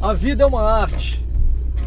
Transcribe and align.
A 0.00 0.12
vida 0.12 0.44
é 0.44 0.46
uma 0.46 0.62
arte. 0.62 1.26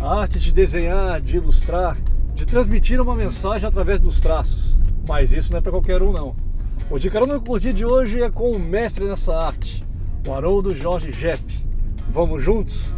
A 0.01 0.19
arte 0.19 0.37
de 0.37 0.51
desenhar, 0.51 1.21
de 1.21 1.37
ilustrar, 1.37 1.95
de 2.35 2.45
transmitir 2.45 2.99
uma 2.99 3.15
mensagem 3.15 3.65
através 3.65 4.01
dos 4.01 4.19
traços. 4.19 4.77
Mas 5.07 5.31
isso 5.31 5.49
não 5.49 5.59
é 5.59 5.61
para 5.61 5.71
qualquer 5.71 6.03
um, 6.03 6.11
não. 6.11 6.35
O 6.89 6.99
de 6.99 7.09
carona 7.09 7.39
com 7.39 7.53
o 7.53 7.59
dia 7.59 7.71
de 7.71 7.85
hoje 7.85 8.21
é 8.21 8.29
com 8.29 8.51
o 8.51 8.59
mestre 8.59 9.05
nessa 9.05 9.33
arte, 9.33 9.85
o 10.27 10.33
Haroldo 10.33 10.75
Jorge 10.75 11.09
Jepp. 11.13 11.41
Vamos 12.09 12.43
juntos? 12.43 12.97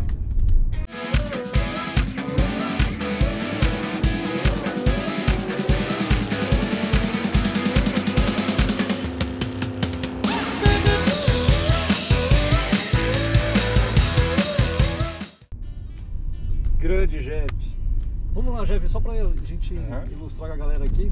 Jeff, 18.73 18.87
só 18.89 18.99
pra 18.99 19.13
gente 19.45 19.73
Uhum. 19.73 20.05
ilustrar 20.11 20.49
com 20.49 20.55
a 20.55 20.57
galera 20.57 20.85
aqui. 20.85 21.11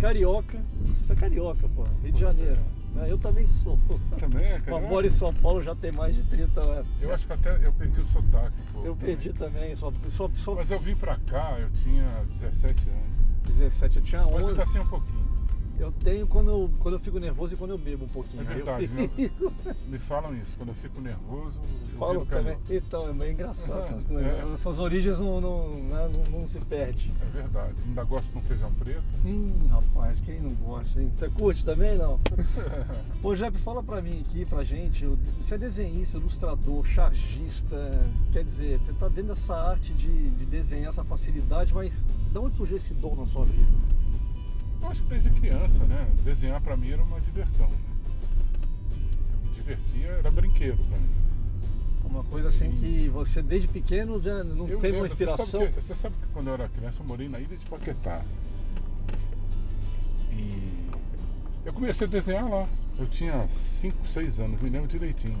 Carioca. 0.00 0.58
Você 1.06 1.12
é 1.12 1.16
carioca, 1.16 1.68
pô. 1.74 1.84
Rio 2.02 2.12
de 2.12 2.24
é. 2.24 2.26
Janeiro. 2.32 2.60
né? 2.94 3.06
Eu 3.10 3.18
também 3.18 3.46
sou. 3.46 3.78
Também 4.18 4.44
é, 4.44 4.52
Mas 4.58 4.64
cara. 4.64 4.80
moro 4.80 5.06
em 5.06 5.10
São 5.10 5.32
Paulo 5.34 5.62
já 5.62 5.74
tem 5.74 5.92
mais 5.92 6.14
de 6.14 6.22
30 6.24 6.60
anos. 6.60 6.86
Eu 7.00 7.12
acho 7.14 7.26
que 7.26 7.32
até 7.32 7.66
eu 7.66 7.72
perdi 7.72 8.00
o 8.00 8.06
sotaque. 8.06 8.56
pouco 8.72 8.86
Eu 8.86 8.96
perdi 8.96 9.32
também, 9.32 9.74
só, 9.76 9.92
só, 10.08 10.30
só 10.36 10.54
Mas 10.54 10.70
eu 10.70 10.78
vim 10.78 10.94
pra 10.96 11.16
cá, 11.26 11.56
eu 11.58 11.70
tinha 11.70 12.06
17 12.40 12.88
anos. 12.88 13.12
17, 13.46 13.96
eu 13.98 14.02
tinha 14.04 14.22
Mas 14.24 14.34
11. 14.46 14.50
ainda 14.50 14.66
tem 14.72 14.80
um 14.80 14.86
pouquinho. 14.86 15.31
Eu 15.78 15.90
tenho 16.04 16.26
quando 16.26 16.50
eu, 16.50 16.70
quando 16.78 16.94
eu 16.94 17.00
fico 17.00 17.18
nervoso 17.18 17.54
e 17.54 17.56
quando 17.56 17.70
eu 17.72 17.78
bebo 17.78 18.04
um 18.04 18.08
pouquinho. 18.08 18.42
É 18.42 18.44
verdade, 18.54 18.84
Eu 18.84 19.08
fico- 19.08 19.52
Me 19.88 19.98
falam 19.98 20.34
isso. 20.36 20.56
Quando 20.56 20.68
eu 20.68 20.74
fico 20.74 21.00
nervoso, 21.00 21.58
eu 21.92 21.98
Falo 21.98 22.26
também. 22.26 22.56
Então, 22.70 23.08
é 23.08 23.12
meio 23.12 23.32
engraçado 23.32 23.80
Ah, 23.82 23.86
essas 23.90 24.04
coisas. 24.04 24.26
é. 24.26 24.52
Essas 24.52 24.78
origens 24.78 25.18
não, 25.18 25.40
não, 25.40 25.68
né, 25.84 26.10
não, 26.30 26.40
não 26.40 26.46
se 26.46 26.58
perde. 26.60 27.12
É 27.20 27.30
verdade. 27.36 27.74
Ainda 27.86 28.04
gosto 28.04 28.32
de 28.32 28.38
um 28.38 28.42
feijão 28.42 28.72
preto. 28.74 29.02
Hum, 29.24 29.52
rapaz, 29.70 30.20
quem 30.20 30.40
não 30.40 30.52
gosta, 30.54 31.00
hein? 31.00 31.10
Você 31.16 31.28
curte 31.30 31.64
também, 31.64 31.96
não? 31.96 32.18
Ô, 33.22 33.34
Jeff, 33.34 33.56
fala 33.58 33.82
pra 33.82 34.00
mim 34.02 34.20
aqui, 34.28 34.44
pra 34.44 34.62
gente, 34.62 35.04
você 35.40 35.54
é 35.54 35.58
desenhista, 35.58 36.16
ilustrador, 36.18 36.84
chargista, 36.84 37.76
quer 38.32 38.44
dizer, 38.44 38.78
você 38.78 38.92
tá 38.92 39.08
dentro 39.08 39.28
dessa 39.34 39.54
arte 39.54 39.92
de, 39.94 40.30
de 40.30 40.44
desenhar, 40.46 40.88
essa 40.90 41.04
facilidade, 41.04 41.72
mas 41.74 42.04
de 42.32 42.38
onde 42.38 42.56
surgiu 42.56 42.76
esse 42.76 42.94
dom 42.94 43.14
na 43.16 43.26
sua 43.26 43.44
vida? 43.44 43.70
Eu 44.82 44.88
acho 44.88 45.02
que 45.02 45.08
desde 45.08 45.30
criança, 45.30 45.84
né? 45.84 46.08
Desenhar 46.24 46.60
pra 46.60 46.76
mim 46.76 46.90
era 46.90 47.02
uma 47.02 47.20
diversão. 47.20 47.70
Eu 48.90 49.38
me 49.48 49.54
divertia, 49.54 50.06
era 50.08 50.30
brinquedo 50.30 50.78
pra 50.88 50.98
mim. 50.98 51.08
Uma 52.04 52.24
coisa 52.24 52.48
assim 52.48 52.70
Sim. 52.72 52.76
que 52.76 53.08
você 53.08 53.40
desde 53.40 53.68
pequeno 53.68 54.20
já 54.20 54.44
não 54.44 54.68
Eu 54.68 54.78
teve 54.78 54.96
uma 54.98 55.02
lembro, 55.04 55.16
você 55.16 55.24
sabe 55.24 55.32
inspiração? 55.42 55.66
que- 55.72 55.80
Você 55.80 55.94
sabe, 55.94 56.14
que, 56.16 56.26
quando 56.32 56.48
eu 56.48 56.54
era 56.54 56.68
criança 56.68 57.00
eu 57.00 57.06
morei 57.06 57.28
na 57.28 57.38
ilha 57.40 57.56
de 57.56 57.64
Paquetá. 57.66 58.22
E 60.30 60.88
eu 61.64 61.72
comecei 61.72 62.06
a 62.06 62.10
desenhar 62.10 62.48
lá. 62.48 62.66
Eu 62.98 63.06
tinha 63.06 63.46
5, 63.48 64.06
6 64.06 64.40
anos, 64.40 64.60
me 64.60 64.68
lembro 64.68 64.88
direitinho. 64.88 65.38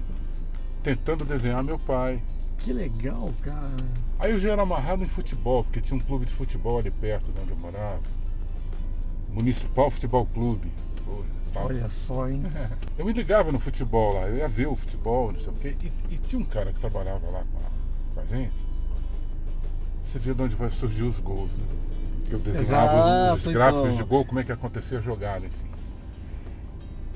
Tentando 0.82 1.24
desenhar 1.24 1.62
meu 1.62 1.78
pai. 1.78 2.22
Que 2.58 2.72
legal, 2.72 3.30
cara. 3.42 3.76
Aí 4.18 4.30
eu 4.30 4.38
já 4.38 4.52
era 4.52 4.62
amarrado 4.62 5.02
em 5.04 5.08
futebol, 5.08 5.64
porque 5.64 5.80
tinha 5.80 5.96
um 5.96 6.00
clube 6.00 6.24
de 6.24 6.32
futebol 6.32 6.78
ali 6.78 6.90
perto 6.90 7.30
de 7.32 7.40
onde 7.40 7.50
eu 7.50 7.56
morava. 7.56 8.00
Municipal 9.32 9.90
Futebol 9.90 10.26
Clube. 10.26 10.70
Olha 11.54 11.88
só, 11.88 12.28
hein? 12.28 12.42
Eu 12.96 13.04
me 13.04 13.12
ligava 13.12 13.52
no 13.52 13.58
futebol 13.60 14.14
lá, 14.14 14.22
eu 14.26 14.36
ia 14.36 14.48
ver 14.48 14.68
o 14.68 14.74
futebol, 14.76 15.32
não 15.32 15.38
sei 15.40 15.52
o 15.52 15.56
quê. 15.56 15.76
E, 15.82 16.14
e 16.14 16.18
tinha 16.18 16.40
um 16.40 16.44
cara 16.44 16.72
que 16.72 16.80
trabalhava 16.80 17.26
lá 17.30 17.42
com 17.52 17.58
a, 17.58 18.14
com 18.14 18.20
a 18.20 18.24
gente. 18.36 18.54
Você 20.02 20.18
vê 20.18 20.32
de 20.32 20.42
onde 20.42 20.54
vai 20.54 20.70
surgir 20.70 21.02
os 21.02 21.18
gols, 21.18 21.50
né? 21.52 21.66
Que 22.24 22.32
eu 22.34 22.38
desenhava 22.38 23.34
os- 23.34 23.40
os 23.40 23.46
Exato, 23.46 23.52
gráficos 23.52 23.84
então. 23.92 23.96
de 23.96 24.02
gol, 24.04 24.24
como 24.24 24.40
é 24.40 24.44
que 24.44 24.52
acontecia 24.52 24.96
a 24.98 25.00
jogada, 25.02 25.44
enfim. 25.46 25.66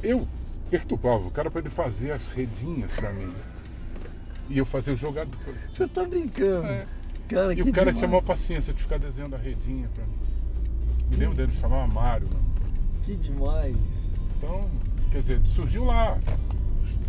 Eu 0.02 0.28
perturbava 0.70 1.26
o 1.26 1.30
cara 1.30 1.50
para 1.50 1.60
ele 1.62 1.70
fazer 1.70 2.10
as 2.12 2.26
redinhas 2.28 2.92
pra 2.92 3.12
mim. 3.14 3.32
E 4.50 4.58
eu 4.58 4.66
fazia 4.66 4.92
o 4.92 4.96
jogador. 4.96 5.34
Você 5.72 5.88
tá 5.88 6.04
brincando. 6.04 6.66
É. 6.66 6.86
Cara, 7.28 7.54
E 7.54 7.62
o 7.62 7.64
cara 7.72 7.86
demais. 7.86 7.96
tinha 7.96 8.08
maior 8.08 8.22
paciência 8.22 8.72
de 8.74 8.80
ficar 8.82 8.98
desenhando 8.98 9.34
a 9.34 9.38
redinha 9.38 9.88
pra 9.94 10.04
mim. 10.04 10.18
Me 11.10 11.16
lembro 11.16 11.36
dele, 11.36 11.52
chamava 11.52 11.86
Mário? 11.86 12.28
Que 13.04 13.14
demais. 13.16 14.14
Então, 14.36 14.68
quer 15.10 15.20
dizer, 15.20 15.40
surgiu 15.46 15.84
lá, 15.84 16.18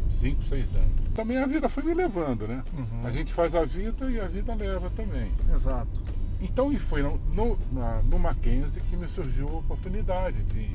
5, 0.09 0.43
6 0.43 0.75
anos. 0.75 0.87
Também 1.15 1.37
a 1.37 1.45
vida 1.47 1.67
foi 1.67 1.83
me 1.83 1.93
levando, 1.93 2.47
né? 2.47 2.63
Uhum. 2.77 3.05
A 3.05 3.11
gente 3.11 3.33
faz 3.33 3.55
a 3.55 3.65
vida 3.65 4.09
e 4.09 4.19
a 4.19 4.27
vida 4.27 4.53
leva 4.53 4.89
também. 4.91 5.31
Exato. 5.53 6.01
Então, 6.39 6.71
e 6.71 6.77
foi 6.77 7.01
no, 7.01 7.17
no, 7.33 7.57
na- 7.71 8.01
no 8.03 8.19
Mackenzie 8.19 8.79
que 8.81 8.95
me 8.95 9.07
surgiu 9.07 9.47
a 9.49 9.53
oportunidade 9.57 10.43
de. 10.43 10.69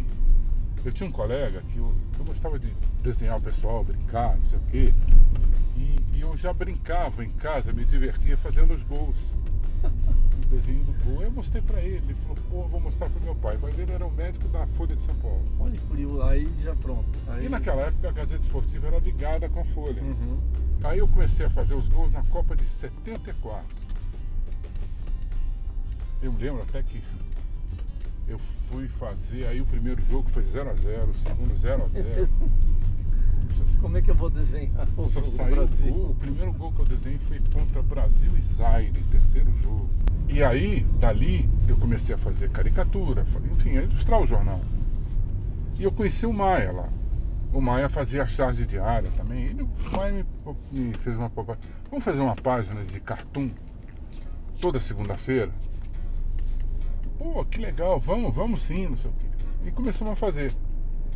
Eu 0.84 0.90
tinha 0.90 1.08
um 1.08 1.12
colega 1.12 1.62
que 1.70 1.78
eu, 1.78 1.94
eu 2.18 2.24
gostava 2.24 2.58
de 2.58 2.72
desenhar 3.04 3.38
o 3.38 3.40
pessoal, 3.40 3.84
brincar, 3.84 4.36
não 4.36 4.46
sei 4.50 4.58
o 4.58 4.62
quê. 4.72 4.94
E, 5.76 5.96
e 6.16 6.20
eu 6.20 6.36
já 6.36 6.52
brincava 6.52 7.24
em 7.24 7.30
casa, 7.30 7.72
me 7.72 7.84
divertia 7.84 8.36
fazendo 8.36 8.74
os 8.74 8.82
gols. 8.82 9.14
Desenho 10.52 10.84
do 10.84 10.92
gol. 11.04 11.22
Eu 11.22 11.30
mostrei 11.30 11.62
pra 11.62 11.80
ele, 11.80 11.96
ele 11.96 12.14
falou, 12.14 12.36
pô, 12.50 12.68
vou 12.68 12.78
mostrar 12.78 13.08
pro 13.08 13.20
meu 13.22 13.34
pai. 13.34 13.56
O 13.56 13.60
pai 13.60 13.72
dele 13.72 13.92
era 13.92 14.06
o 14.06 14.10
médico 14.10 14.46
da 14.48 14.66
Folha 14.68 14.94
de 14.94 15.02
São 15.02 15.14
Paulo. 15.16 15.42
Olha 15.58 15.72
que 15.72 15.86
curioso. 15.86 16.22
Aí 16.22 16.46
já 16.62 16.74
pronto. 16.74 17.08
Aí... 17.28 17.46
E 17.46 17.48
naquela 17.48 17.82
época 17.82 18.10
a 18.10 18.12
Gazeta 18.12 18.42
Esportiva 18.42 18.88
era 18.88 18.98
ligada 18.98 19.48
com 19.48 19.60
a 19.60 19.64
Folha. 19.64 20.02
Uhum. 20.02 20.38
Aí 20.84 20.98
eu 20.98 21.08
comecei 21.08 21.46
a 21.46 21.50
fazer 21.50 21.74
os 21.74 21.88
gols 21.88 22.12
na 22.12 22.22
Copa 22.24 22.54
de 22.54 22.64
74. 22.68 23.64
Eu 26.20 26.32
me 26.32 26.38
lembro 26.38 26.62
até 26.62 26.82
que 26.82 27.02
eu 28.28 28.38
fui 28.68 28.86
fazer, 28.88 29.46
aí 29.46 29.60
o 29.60 29.66
primeiro 29.66 30.02
jogo 30.10 30.28
foi 30.30 30.42
0x0, 30.42 31.08
o 31.08 31.14
segundo 31.14 31.54
0x0. 31.54 32.28
Como 33.80 33.96
é 33.96 34.02
que 34.02 34.10
eu 34.10 34.14
vou 34.14 34.30
desenhar 34.30 34.86
o 34.96 35.04
Só 35.04 35.20
o 35.20 35.50
Brasil? 35.50 35.92
gol, 35.92 36.10
o 36.10 36.14
primeiro 36.14 36.52
gol 36.52 36.72
que 36.72 36.80
eu 36.80 36.84
desenhei 36.84 37.18
foi 37.20 37.40
contra 37.52 37.82
Brasil 37.82 38.30
e 38.36 38.40
Zaire, 38.40 39.02
terceiro 39.10 39.50
jogo. 39.62 39.90
E 40.42 40.44
aí, 40.44 40.80
dali, 40.98 41.48
eu 41.68 41.76
comecei 41.76 42.12
a 42.16 42.18
fazer 42.18 42.50
caricatura, 42.50 43.24
enfim, 43.52 43.78
a 43.78 43.82
ilustrar 43.84 44.20
o 44.20 44.26
jornal. 44.26 44.60
E 45.78 45.84
eu 45.84 45.92
conheci 45.92 46.26
o 46.26 46.32
Maia 46.32 46.72
lá. 46.72 46.88
O 47.54 47.60
Maia 47.60 47.88
fazia 47.88 48.24
a 48.24 48.26
charge 48.26 48.66
diária 48.66 49.08
também. 49.12 49.44
Ele, 49.44 49.62
o 49.62 49.68
Maia 49.96 50.12
me, 50.12 50.26
me 50.88 50.94
fez 50.94 51.16
uma. 51.16 51.28
Vamos 51.28 52.04
fazer 52.04 52.18
uma 52.18 52.34
página 52.34 52.84
de 52.84 52.98
cartoon 52.98 53.50
toda 54.60 54.80
segunda-feira? 54.80 55.52
Pô, 57.20 57.44
que 57.44 57.60
legal, 57.60 58.00
vamos, 58.00 58.34
vamos 58.34 58.62
sim, 58.64 58.88
não 58.88 58.96
sei 58.96 59.12
o 59.12 59.14
quê. 59.14 59.26
E 59.66 59.70
começamos 59.70 60.12
a 60.14 60.16
fazer. 60.16 60.52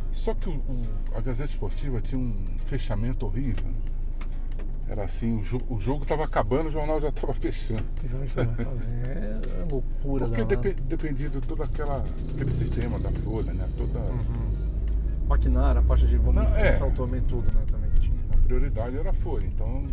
Só 0.09 0.33
que 0.33 0.47
o- 0.47 0.53
o- 0.53 0.87
a 1.13 1.19
Gazeta 1.19 1.51
Esportiva 1.51 1.99
tinha 1.99 2.17
um 2.17 2.33
fechamento 2.65 3.25
horrível. 3.25 3.65
né? 3.65 3.96
Era 4.89 5.03
assim, 5.03 5.37
o, 5.39 5.41
jo- 5.43 5.61
o 5.69 5.79
jogo 5.79 6.03
estava 6.03 6.23
acabando, 6.23 6.67
o 6.67 6.71
jornal 6.71 7.01
já 7.01 7.09
estava 7.09 7.33
fechando. 7.35 7.83
É 9.05 9.65
loucura 9.69 10.27
Porque 10.27 10.41
da 10.43 10.47
depe- 10.61 10.81
dependia 10.81 11.29
de 11.29 11.41
todo 11.41 11.61
aquela, 11.63 12.05
aquele 12.33 12.51
sistema 12.51 12.97
da 12.99 13.11
Folha, 13.11 13.53
né? 13.53 13.67
Toda 13.77 13.99
maquinária, 15.27 15.81
a 15.81 15.83
parte 15.83 16.07
de 16.07 16.17
Não, 16.17 16.41
é. 16.55 16.71
saltou 16.71 17.05
também 17.05 17.21
tudo, 17.21 17.51
né? 17.51 17.63
Também 17.69 17.89
que 17.91 17.99
tinha. 18.01 18.15
a 18.33 18.37
prioridade 18.37 18.97
era 18.97 19.09
a 19.09 19.13
Folha. 19.13 19.45
Então 19.45 19.83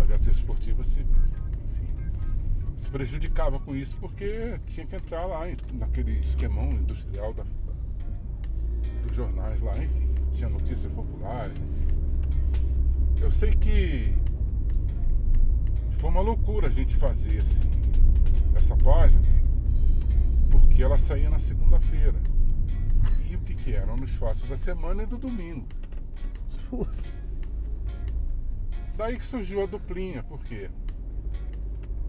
a 0.00 0.04
Gazeta 0.04 0.30
Esportiva 0.32 0.82
se, 0.82 1.00
enfim, 1.00 1.06
se 2.76 2.88
prejudicava 2.90 3.60
com 3.60 3.76
isso 3.76 3.96
porque 4.00 4.58
tinha 4.66 4.84
que 4.84 4.96
entrar 4.96 5.24
lá 5.26 5.46
naquele 5.74 6.18
esquemão 6.18 6.70
industrial 6.70 7.32
da, 7.32 7.44
dos 9.06 9.14
jornais 9.16 9.60
lá, 9.62 9.78
enfim, 9.78 10.08
tinha 10.32 10.48
notícias 10.48 10.90
populares. 10.92 11.56
Eu 13.24 13.32
sei 13.32 13.52
que 13.52 14.14
foi 15.92 16.10
uma 16.10 16.20
loucura 16.20 16.66
a 16.66 16.70
gente 16.70 16.94
fazer 16.94 17.40
assim, 17.40 17.64
essa 18.54 18.76
página, 18.76 19.26
porque 20.50 20.82
ela 20.82 20.98
saía 20.98 21.30
na 21.30 21.38
segunda-feira. 21.38 22.20
E 23.26 23.34
o 23.34 23.40
que, 23.40 23.54
que 23.54 23.72
eram? 23.72 23.96
Nos 23.96 24.10
fatos 24.10 24.46
da 24.46 24.58
semana 24.58 25.04
e 25.04 25.06
do 25.06 25.16
domingo. 25.16 25.66
Daí 28.94 29.16
que 29.16 29.24
surgiu 29.24 29.62
a 29.62 29.66
duplinha, 29.66 30.22
por 30.22 30.44
quê? 30.44 30.68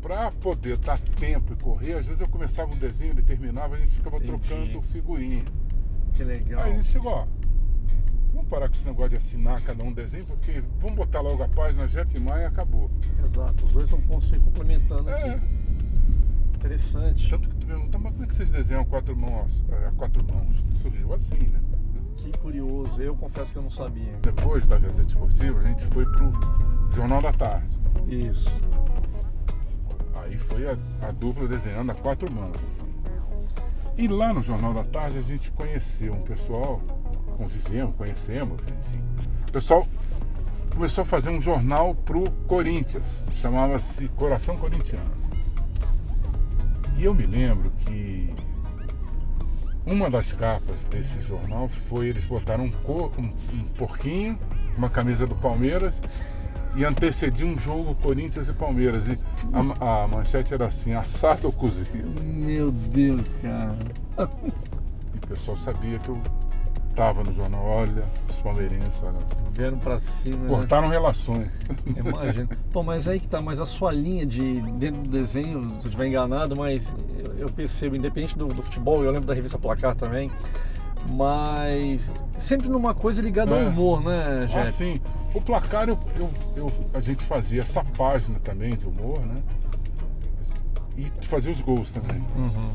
Pra 0.01 0.30
poder 0.31 0.75
dar 0.75 1.00
tempo 1.00 1.54
e 1.54 1.56
correr, 1.56 1.94
às 1.94 2.07
vezes 2.07 2.19
eu 2.19 2.28
começava 2.28 2.74
um 2.74 2.78
desenho, 2.78 3.13
ele 3.13 3.22
terminava, 3.22 3.75
a 3.75 3.80
gente 3.80 3.94
ficava 3.94 4.18
Entendi. 4.18 4.31
trocando 4.34 4.81
figurinha. 4.81 5.45
Que 6.13 6.25
legal. 6.25 6.62
Aí 6.62 6.74
a 6.74 6.75
gente 6.75 6.89
chegou, 6.89 7.13
ó, 7.13 7.28
vamos 8.36 8.50
parar 8.50 8.68
com 8.68 8.76
esse 8.76 8.86
negócio 8.86 9.10
de 9.12 9.16
assinar 9.18 9.62
cada 9.64 9.84
um 9.84 9.92
desenho, 9.94 10.26
porque 10.26 10.62
vamos 10.80 10.96
botar 10.98 11.22
logo 11.22 11.42
a 11.42 11.48
página 11.48 11.88
Jeff 11.88 12.20
Maia 12.20 12.44
e 12.44 12.46
acabou. 12.46 12.90
Exato, 13.24 13.66
os 13.66 13.72
dois 13.72 13.90
estão 13.92 14.22
se 14.22 14.38
complementando 14.40 15.10
É, 15.10 15.30
aqui. 15.36 15.42
Interessante. 16.56 17.30
tanto 17.30 17.48
que 17.50 17.56
tu 17.56 17.66
pergunta, 17.68 17.98
mas 17.98 18.12
como 18.12 18.24
é 18.24 18.28
que 18.28 18.36
vocês 18.36 18.50
desenham 18.52 18.84
quatro 18.86 19.16
mãos, 19.16 19.64
a 19.88 19.92
quatro 19.92 20.24
mãos? 20.32 20.64
Surgiu 20.82 21.14
assim, 21.14 21.38
né? 21.48 21.62
Que 22.18 22.32
curioso. 22.40 23.02
Eu 23.02 23.16
confesso 23.16 23.52
que 23.52 23.58
eu 23.60 23.64
não 23.64 23.70
sabia. 23.70 24.12
Depois 24.22 24.66
da 24.66 24.78
Gazeta 24.80 25.08
Esportiva, 25.10 25.60
a 25.60 25.64
gente 25.64 25.86
foi 25.88 26.06
pro 26.06 26.32
Jornal 26.96 27.22
da 27.22 27.32
Tarde. 27.32 27.68
Isso. 28.08 28.50
Aí 30.16 30.36
foi 30.38 30.68
a, 30.68 30.78
a 31.08 31.12
dupla 31.12 31.48
desenhando 31.48 31.92
a 31.92 31.96
quatro 31.96 32.32
mãos. 32.32 32.56
E 33.98 34.08
lá 34.08 34.34
no 34.34 34.42
Jornal 34.42 34.74
da 34.74 34.84
Tarde 34.84 35.20
a 35.20 35.22
gente 35.22 35.52
conheceu 35.52 36.14
um 36.14 36.22
pessoal, 36.22 36.82
convivemos, 37.36 37.96
conhecemos, 37.96 38.60
enfim. 38.62 39.02
O 39.48 39.52
pessoal 39.52 39.88
começou 40.74 41.04
a 41.04 41.06
fazer 41.06 41.30
um 41.30 41.40
jornal 41.40 41.94
pro 41.96 42.30
Corinthians, 42.48 43.24
chamava-se 43.42 44.08
Coração 44.10 44.58
Corintiano. 44.58 45.10
E 46.98 47.04
eu 47.04 47.14
me 47.14 47.26
lembro 47.26 47.72
que 47.86 48.34
uma 49.86 50.10
das 50.10 50.32
capas 50.34 50.84
desse 50.86 51.22
jornal 51.22 51.68
foi 51.68 52.08
eles 52.08 52.26
botaram 52.26 52.66
um, 52.66 52.72
co- 52.72 53.12
um- 53.18 53.34
um 53.54 53.64
porquinho, 53.78 54.38
uma 54.78 54.90
camisa 54.90 55.28
do 55.28 55.36
Palmeiras 55.36 55.96
e 56.76 56.84
antecedia 56.84 57.46
um 57.46 57.58
jogo 57.58 57.96
Corinthians 57.96 58.50
e 58.50 58.54
Palmeiras. 58.54 59.08
E 59.08 59.20
a, 59.80 60.04
a 60.04 60.08
manchete 60.08 60.54
era 60.54 60.66
assim, 60.68 60.94
assado 60.94 61.48
ou 61.48 61.54
cozido. 61.54 62.24
Meu 62.26 62.72
Deus, 62.72 63.22
cara. 63.42 63.76
E 65.14 65.18
o 65.18 65.28
pessoal 65.28 65.56
sabia 65.58 66.00
que 66.00 66.10
eu 66.10 66.20
tava 66.95 67.24
no 67.24 67.33
jornal, 67.33 67.63
olha, 67.65 68.03
os 68.30 68.36
palmeirenses, 68.42 69.03
olha, 69.03 69.19
Vieram 69.51 69.77
pra 69.77 70.00
cima. 70.00 70.38
né? 70.38 70.50
cortaram 70.50 70.88
relações. 70.88 71.50
Imagina. 71.86 72.50
Pô, 72.71 72.81
mas 72.83 73.07
aí 73.07 73.19
que 73.19 73.27
tá, 73.27 73.42
mas 73.42 73.59
a 73.59 73.65
sua 73.65 73.92
linha 73.92 74.25
de 74.25 74.62
dentro 74.74 75.01
do 75.01 75.09
desenho, 75.09 75.68
se 75.69 75.75
eu 75.75 75.80
estiver 75.86 76.07
enganado, 76.07 76.56
mas 76.57 76.95
eu, 77.38 77.50
percebo, 77.50 77.95
independente 77.95 78.38
do, 78.38 78.47
do 78.47 78.62
futebol, 78.63 79.03
eu 79.03 79.12
lembro 79.12 79.25
da 79.27 79.33
revista 79.33 79.57
Placar 79.57 79.95
também, 79.95 80.31
mas 81.13 82.12
sempre 82.39 82.68
numa 82.69 82.94
coisa 82.94 83.21
ligada 83.21 83.53
ao 83.53 83.62
É. 83.62 83.65
humor, 83.68 84.01
né? 84.03 84.48
Assim, 84.65 85.00
o 85.33 85.41
placar 85.41 85.88
eu, 85.89 86.00
eu- 86.18 86.30
eu- 86.56 86.71
a 86.94 87.00
gente 87.00 87.24
fazia 87.24 87.62
essa 87.62 87.83
página 87.83 88.39
também 88.39 88.75
de 88.75 88.88
humor, 88.88 89.19
né? 89.19 89.36
E 90.98 91.25
fazia 91.25 91.51
os 91.51 91.59
gols 91.62 91.91
também. 91.91 92.19
Uhum. 92.38 92.69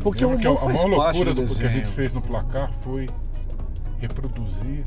Porque 0.00 0.24
o 0.24 0.38
que 0.38 0.46
a, 0.46 0.50
a 0.50 0.64
maior 0.66 0.86
loucura 0.86 1.34
do 1.34 1.44
do, 1.44 1.54
que 1.54 1.64
a 1.64 1.68
gente 1.68 1.88
fez 1.88 2.12
no 2.14 2.20
placar 2.20 2.70
foi 2.82 3.08
reproduzir 3.98 4.84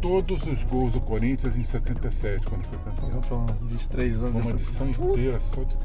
todos 0.00 0.46
os 0.46 0.62
gols 0.64 0.94
do 0.94 1.00
Corinthians 1.00 1.56
em 1.56 1.62
77, 1.64 2.46
quando 2.46 2.64
foi 2.66 2.78
campeão. 2.78 3.18
Opa, 3.18 3.52
23 3.62 4.22
anos 4.22 4.42
uma 4.44 4.50
edição 4.52 4.88
inteira 4.88 5.38
só 5.38 5.62
de, 5.62 5.76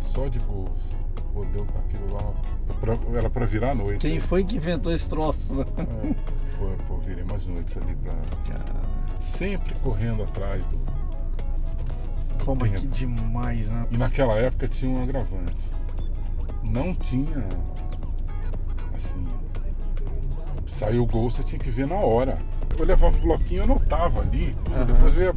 só 0.00 0.28
de 0.28 0.38
gols. 0.40 0.80
Pô, 1.32 1.44
deu 1.46 1.66
aquilo 1.78 2.12
lá. 2.12 2.32
pra- 2.80 3.18
Era 3.18 3.30
pra 3.30 3.46
virar 3.46 3.70
a 3.70 3.74
noite. 3.74 4.00
Quem 4.00 4.14
né? 4.14 4.20
foi 4.20 4.44
que 4.44 4.56
inventou 4.56 4.92
esse 4.92 5.08
troço? 5.08 5.62
É, 5.62 6.56
foi, 6.56 6.76
pô, 6.88 6.96
virei 6.98 7.24
umas 7.24 7.46
noites 7.46 7.76
ali 7.76 7.94
pra. 7.96 8.12
Cara, 8.54 8.82
Sempre 9.18 9.74
correndo 9.76 10.22
atrás 10.24 10.62
do. 10.66 10.80
como 12.44 12.60
Tem- 12.62 12.72
que 12.72 12.86
demais, 12.88 13.68
né? 13.70 13.86
E 13.90 13.96
naquela 13.96 14.34
época 14.34 14.66
tinha 14.68 14.90
um 14.90 15.02
agravante. 15.02 15.56
Não 16.72 16.94
tinha. 16.94 17.46
Assim. 18.94 19.26
Saiu 20.66 21.02
o 21.02 21.06
gol, 21.06 21.30
você 21.30 21.42
tinha 21.42 21.58
que 21.58 21.70
ver 21.70 21.86
na 21.86 21.96
hora. 21.96 22.38
Eu 22.78 22.84
levava 22.84 23.16
o 23.16 23.20
bloquinho, 23.20 23.60
eu 23.60 23.64
anotava 23.64 24.20
ali. 24.22 24.56
Aham. 24.70 24.84
Depois 24.84 25.14
eu 25.14 25.20
ia 25.22 25.34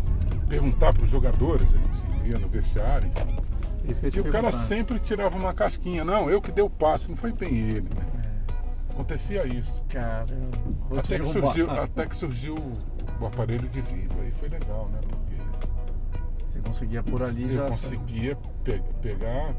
perguntar 0.47 0.93
pros 0.93 1.09
jogadores, 1.09 1.67
eles 1.73 2.05
iam 2.25 2.39
no 2.39 2.47
vestiário. 2.47 3.09
te 3.09 4.17
E 4.17 4.19
o 4.21 4.31
cara 4.31 4.51
sempre 4.51 4.99
tirava 4.99 5.37
uma 5.37 5.53
casquinha. 5.53 6.03
Não, 6.05 6.29
eu 6.29 6.41
que 6.41 6.51
dei 6.51 6.63
o 6.63 6.69
passe, 6.69 7.09
não 7.09 7.17
foi 7.17 7.31
bem 7.33 7.53
ele, 7.53 7.81
né? 7.81 8.05
Acontecia 8.91 9.45
isso. 9.45 9.83
Te 9.89 9.97
Até 10.97 11.19
que, 11.19 11.25
surgiu, 11.27 11.69
até 11.69 12.05
que 12.05 12.15
surgiu 12.15 12.55
o 13.19 13.25
aparelho 13.25 13.67
de 13.67 13.81
vídeo. 13.81 14.09
Aí 14.21 14.31
foi 14.31 14.47
legal, 14.47 14.87
né? 14.89 14.99
Porque 15.09 15.35
Você 16.47 16.59
conseguia 16.61 17.03
por 17.03 17.21
ali 17.21 17.43
eu 17.43 17.49
já. 17.55 17.65
conseguia 17.67 18.37
pe- 18.63 18.81
pegar 19.01 19.53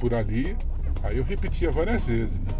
por 0.00 0.12
ali, 0.12 0.56
aí 1.02 1.18
eu 1.18 1.24
repetia 1.24 1.70
várias 1.70 2.02
vezes, 2.04 2.38
né? 2.40 2.52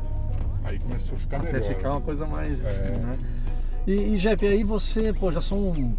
Aí 0.65 0.79
começou 0.79 1.15
a 1.15 1.19
ficar 1.19 1.37
Até 1.39 1.53
melhor. 1.53 1.63
ficar 1.69 1.91
uma 1.93 2.01
coisa 2.01 2.27
mais. 2.27 2.65
É. 2.65 2.91
né? 2.91 3.17
E, 3.87 3.93
e 3.93 4.17
Jeff, 4.17 4.45
aí 4.45 4.65
você, 4.65 5.13
pô, 5.13 5.31
já 5.31 5.41
são 5.41 5.71
hum, 5.71 5.95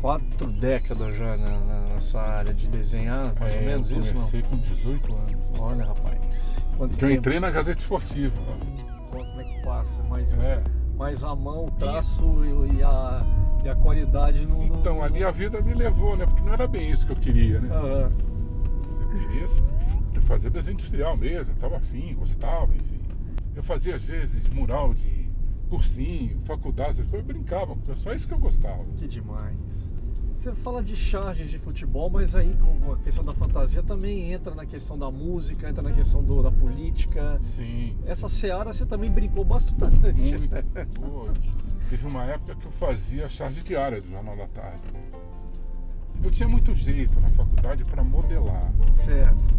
quatro 0.00 0.46
décadas 0.60 1.16
já 1.18 1.36
na- 1.36 1.84
nessa 1.92 2.20
área 2.20 2.54
de 2.54 2.68
desenhar, 2.68 3.32
mais 3.40 3.52
É, 3.54 3.58
ou 3.58 3.64
menos 3.64 3.90
eu 3.90 3.98
isso, 3.98 4.08
não? 4.14 4.20
comecei 4.20 4.42
com 4.42 4.56
18 4.58 5.12
anos. 5.12 5.32
Olha, 5.58 5.84
rapaz. 5.86 6.64
Quanto 6.76 6.96
Que 6.96 7.04
eu 7.04 7.10
entrei 7.10 7.40
na 7.40 7.50
Gazeta 7.50 7.80
Esportiva. 7.80 8.36
Como 9.10 9.40
é 9.40 9.44
que 9.44 9.62
passa? 9.64 10.00
Mas, 10.08 10.32
É. 10.34 10.62
mas 10.96 11.24
a 11.24 11.34
mão, 11.34 11.66
o 11.66 11.70
traço 11.72 12.44
e, 12.44 12.76
e 12.76 12.82
a, 12.84 13.24
e 13.64 13.68
a 13.70 13.74
qualidade 13.74 14.46
não. 14.46 14.58
não- 14.64 14.78
Então 14.78 15.02
ali 15.02 15.24
a 15.24 15.30
vida 15.32 15.60
me 15.60 15.74
levou, 15.74 16.16
né? 16.16 16.26
Porque 16.26 16.42
não 16.42 16.52
era 16.52 16.68
bem 16.68 16.90
isso 16.92 17.04
que 17.06 17.10
eu 17.12 17.16
queria, 17.16 17.58
né? 17.60 17.74
Aham. 17.74 18.12
Queria 19.12 19.46
fazer 20.22 20.50
desenho 20.50 20.74
industrial 20.74 21.16
mesmo, 21.16 21.52
eu 21.52 21.56
tava 21.56 21.76
afim, 21.76 22.14
gostava, 22.14 22.74
enfim. 22.74 23.00
Eu 23.54 23.62
fazia 23.62 23.94
às 23.96 24.02
vezes 24.04 24.42
mural 24.50 24.92
de 24.92 25.28
cursinho, 25.68 26.40
faculdade, 26.44 26.90
essas 26.90 27.06
coisas, 27.10 27.26
eu 27.28 27.34
brincava 27.34 27.76
é 28.06 28.14
isso 28.14 28.28
que 28.28 28.34
eu 28.34 28.38
gostava. 28.38 28.84
Que 28.96 29.06
demais. 29.08 29.56
Você 30.32 30.52
fala 30.54 30.82
de 30.82 30.94
charges 30.94 31.50
de 31.50 31.58
futebol, 31.58 32.10
mas 32.10 32.34
aí 32.34 32.54
com 32.56 32.92
a 32.92 32.98
questão 32.98 33.24
da 33.24 33.32
fantasia 33.32 33.82
também 33.82 34.32
entra 34.32 34.54
na 34.54 34.66
questão 34.66 34.98
da 34.98 35.10
música, 35.10 35.68
entra 35.68 35.82
na 35.82 35.92
questão 35.92 36.22
do- 36.22 36.42
da 36.42 36.52
política. 36.52 37.38
Sim, 37.42 37.96
Essa 38.04 38.28
seara 38.28 38.70
você 38.72 38.84
também 38.84 39.10
brincou 39.10 39.44
bastante. 39.44 39.98
muito. 41.00 41.66
Teve 41.88 42.06
uma 42.06 42.24
época 42.24 42.54
que 42.54 42.66
eu 42.66 42.72
fazia 42.72 43.26
a 43.26 43.28
charge 43.30 43.62
diária 43.62 44.00
do 44.00 44.10
Jornal 44.10 44.36
da 44.36 44.46
Tarde. 44.48 44.82
Eu 46.22 46.30
tinha 46.30 46.48
muito 46.48 46.74
jeito 46.74 47.20
na 47.20 47.28
faculdade 47.28 47.84
para 47.84 48.02
modelar. 48.02 48.72
Certo. 48.94 49.54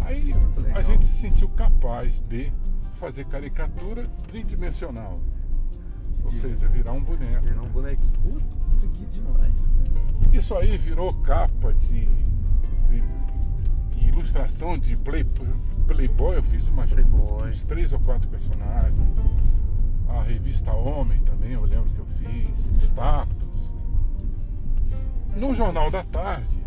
Aí 0.00 0.32
é 0.32 0.72
a 0.78 0.82
gente 0.82 1.04
se 1.04 1.18
sentiu 1.18 1.48
capaz 1.50 2.20
de 2.22 2.52
fazer 2.94 3.24
caricatura 3.26 4.08
tridimensional. 4.28 5.20
Ou 6.24 6.32
seja, 6.32 6.66
virar 6.68 6.92
um 6.92 7.02
boneco. 7.02 7.42
Virar 7.44 7.62
um 7.62 7.68
bonequinho. 7.68 8.12
Puta 8.22 8.86
que 8.88 9.04
demais. 9.06 9.54
Isso 10.32 10.54
aí 10.56 10.76
virou 10.76 11.12
capa 11.22 11.72
de, 11.74 12.06
de- 12.06 13.98
de 13.98 14.08
ilustração 14.08 14.78
de 14.78 14.96
play, 14.96 15.24
Playboy. 15.86 16.36
Eu 16.36 16.42
fiz 16.42 16.68
umas, 16.68 16.90
Playboy. 16.90 17.48
uns 17.50 17.64
três 17.64 17.92
ou 17.92 18.00
quatro 18.00 18.28
personagens. 18.28 18.94
A 20.08 20.22
revista 20.22 20.72
Homem 20.72 21.18
também, 21.20 21.52
eu 21.52 21.62
lembro 21.64 21.90
que 21.90 21.98
eu 21.98 22.06
fiz. 22.06 22.82
Status. 22.82 23.47
No 25.36 25.54
Jornal 25.54 25.90
da 25.90 26.02
Tarde, 26.04 26.58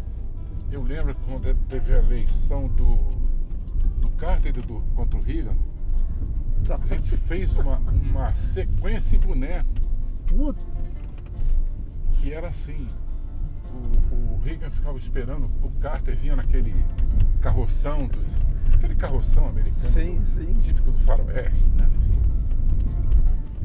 eu 0.72 0.82
lembro 0.84 1.16
quando 1.26 1.54
teve 1.68 1.94
a 1.94 1.98
eleição 1.98 2.68
do, 2.70 2.96
do 4.00 4.10
Carter 4.12 4.54
do, 4.54 4.82
contra 4.96 5.18
o 5.20 5.22
Reagan, 5.22 5.56
Tá. 6.66 6.76
a 6.84 6.86
gente 6.96 7.18
fez 7.18 7.56
uma, 7.58 7.78
uma 7.78 8.34
sequência 8.36 9.16
em 9.16 9.20
boneco 9.20 9.68
Puta. 10.28 10.62
que 12.14 12.32
era 12.32 12.50
assim. 12.50 12.88
O, 14.12 14.36
o 14.36 14.40
Reagan 14.44 14.70
ficava 14.70 14.98
esperando, 14.98 15.50
o 15.64 15.70
Carter 15.80 16.16
vinha 16.16 16.36
naquele 16.36 16.74
carroção, 17.42 18.08
dos, 18.08 18.76
aquele 18.76 18.96
carroção 18.96 19.48
americano, 19.48 19.88
Sim, 19.90 20.22
sim. 20.24 20.54
típico 20.60 20.92
do 20.92 21.00
faroeste, 21.00 21.70
né? 21.72 21.90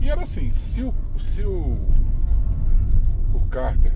E 0.01 0.09
era 0.09 0.23
assim, 0.23 0.51
se 0.53 0.83
o, 0.83 0.95
se 1.19 1.45
o, 1.45 1.77
o 3.37 3.47
Carter, 3.49 3.93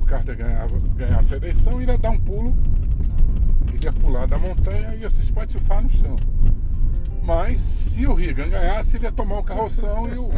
o 0.00 0.04
Carter 0.06 0.36
ganhava, 0.36 0.78
ganhasse 0.96 1.34
a 1.34 1.36
eleição, 1.36 1.80
ele 1.80 1.92
ia 1.92 1.98
dar 1.98 2.10
um 2.10 2.18
pulo, 2.18 2.54
ele 3.72 3.84
ia 3.84 3.92
pular 3.92 4.26
da 4.26 4.38
montanha 4.38 4.94
e 4.94 5.00
ia 5.00 5.10
se 5.10 5.22
espatifar 5.22 5.82
no 5.82 5.90
chão. 5.90 6.16
Mas 7.22 7.62
se 7.62 8.06
o 8.06 8.14
Reagan 8.14 8.48
ganhasse, 8.48 8.96
ele 8.96 9.06
ia 9.06 9.12
tomar 9.12 9.38
o 9.38 9.44
carroção 9.44 10.08
e 10.08 10.18
o, 10.18 10.28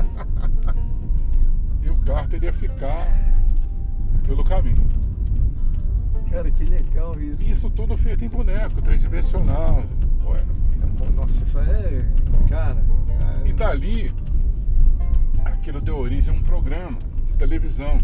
e 1.82 1.88
o 1.90 1.96
Carter 1.98 2.42
ia 2.44 2.52
ficar 2.52 3.06
pelo 4.26 4.44
caminho. 4.44 4.84
Cara, 6.30 6.50
que 6.50 6.64
legal 6.64 7.18
isso. 7.20 7.42
Isso 7.42 7.70
tudo 7.70 7.96
feito 7.96 8.24
em 8.24 8.28
boneco, 8.28 8.80
tridimensional. 8.82 9.84
Pô, 10.22 10.34
é- 10.36 10.44
Nossa, 11.14 11.42
isso 11.42 11.58
é. 11.58 12.04
Cara. 12.48 12.84
E 13.44 13.52
dali, 13.52 14.14
aquilo 15.44 15.80
deu 15.80 15.98
origem 15.98 16.34
a 16.34 16.36
um 16.38 16.42
programa 16.42 16.98
de 17.26 17.36
televisão. 17.36 17.98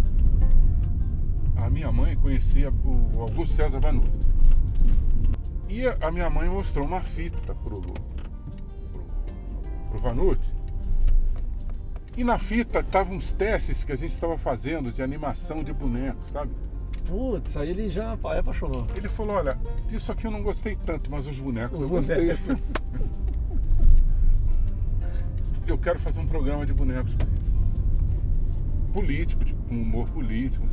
A 1.63 1.71
minha 1.71 1.93
mãe 1.93 2.17
conhecia 2.17 2.71
o 2.71 3.21
Augusto 3.21 3.55
César 3.55 3.79
Vanucci. 3.81 4.11
E 5.69 5.87
a 5.87 6.11
minha 6.11 6.29
mãe 6.29 6.49
mostrou 6.49 6.85
uma 6.87 7.01
fita 7.01 7.55
pro, 7.55 7.81
pro, 7.81 7.95
pro 9.91 9.99
Vanucci. 10.01 10.51
E 12.17 12.25
na 12.25 12.37
fita 12.37 12.81
estavam 12.81 13.17
uns 13.17 13.33
testes 13.33 13.85
que 13.85 13.93
a 13.93 13.97
gente 13.97 14.13
estava 14.13 14.37
fazendo 14.37 14.91
de 14.93 15.03
animação 15.03 15.63
de 15.63 15.73
bonecos, 15.73 16.31
sabe? 16.33 16.51
Putz, 17.07 17.57
aí 17.57 17.71
ele 17.71 17.89
já 17.89 18.13
apaixonou. 18.13 18.85
Ele 18.97 19.09
falou, 19.09 19.37
olha, 19.37 19.57
disso 19.87 20.13
aqui 20.13 20.27
eu 20.27 20.31
não 20.31 20.43
gostei 20.43 20.77
tanto, 20.77 21.11
mas 21.11 21.27
os 21.27 21.39
bonecos 21.39 21.79
Os 21.79 21.83
eu 21.83 21.89
gostei. 21.89 22.35
bonecos. 22.37 22.63
eu 25.67 25.79
quero 25.79 25.99
fazer 26.01 26.21
um 26.21 26.27
programa 26.27 26.67
de 26.67 26.75
bonecos 26.75 27.15
com 27.15 27.23
ele. 27.23 27.33
político, 28.93 29.43
de- 29.45 29.55
com 29.55 29.75
humor 29.75 30.07
político, 30.11 30.67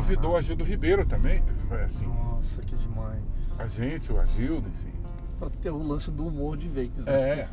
convidou 0.00 0.32
o 0.32 0.36
Agildo 0.36 0.64
Ribeiro 0.64 1.06
também. 1.06 1.42
Assim, 1.84 2.06
Nossa, 2.06 2.60
que 2.62 2.74
demais. 2.76 3.22
a 3.58 3.66
gente, 3.66 4.12
o 4.12 4.20
Agildo, 4.20 4.68
enfim. 4.68 4.92
Pra 5.38 5.50
ter 5.50 5.70
o 5.70 5.78
lance 5.82 6.10
do 6.10 6.26
humor 6.26 6.56
de 6.56 6.68
vez. 6.68 6.90
né? 6.96 7.12
É, 7.12 7.48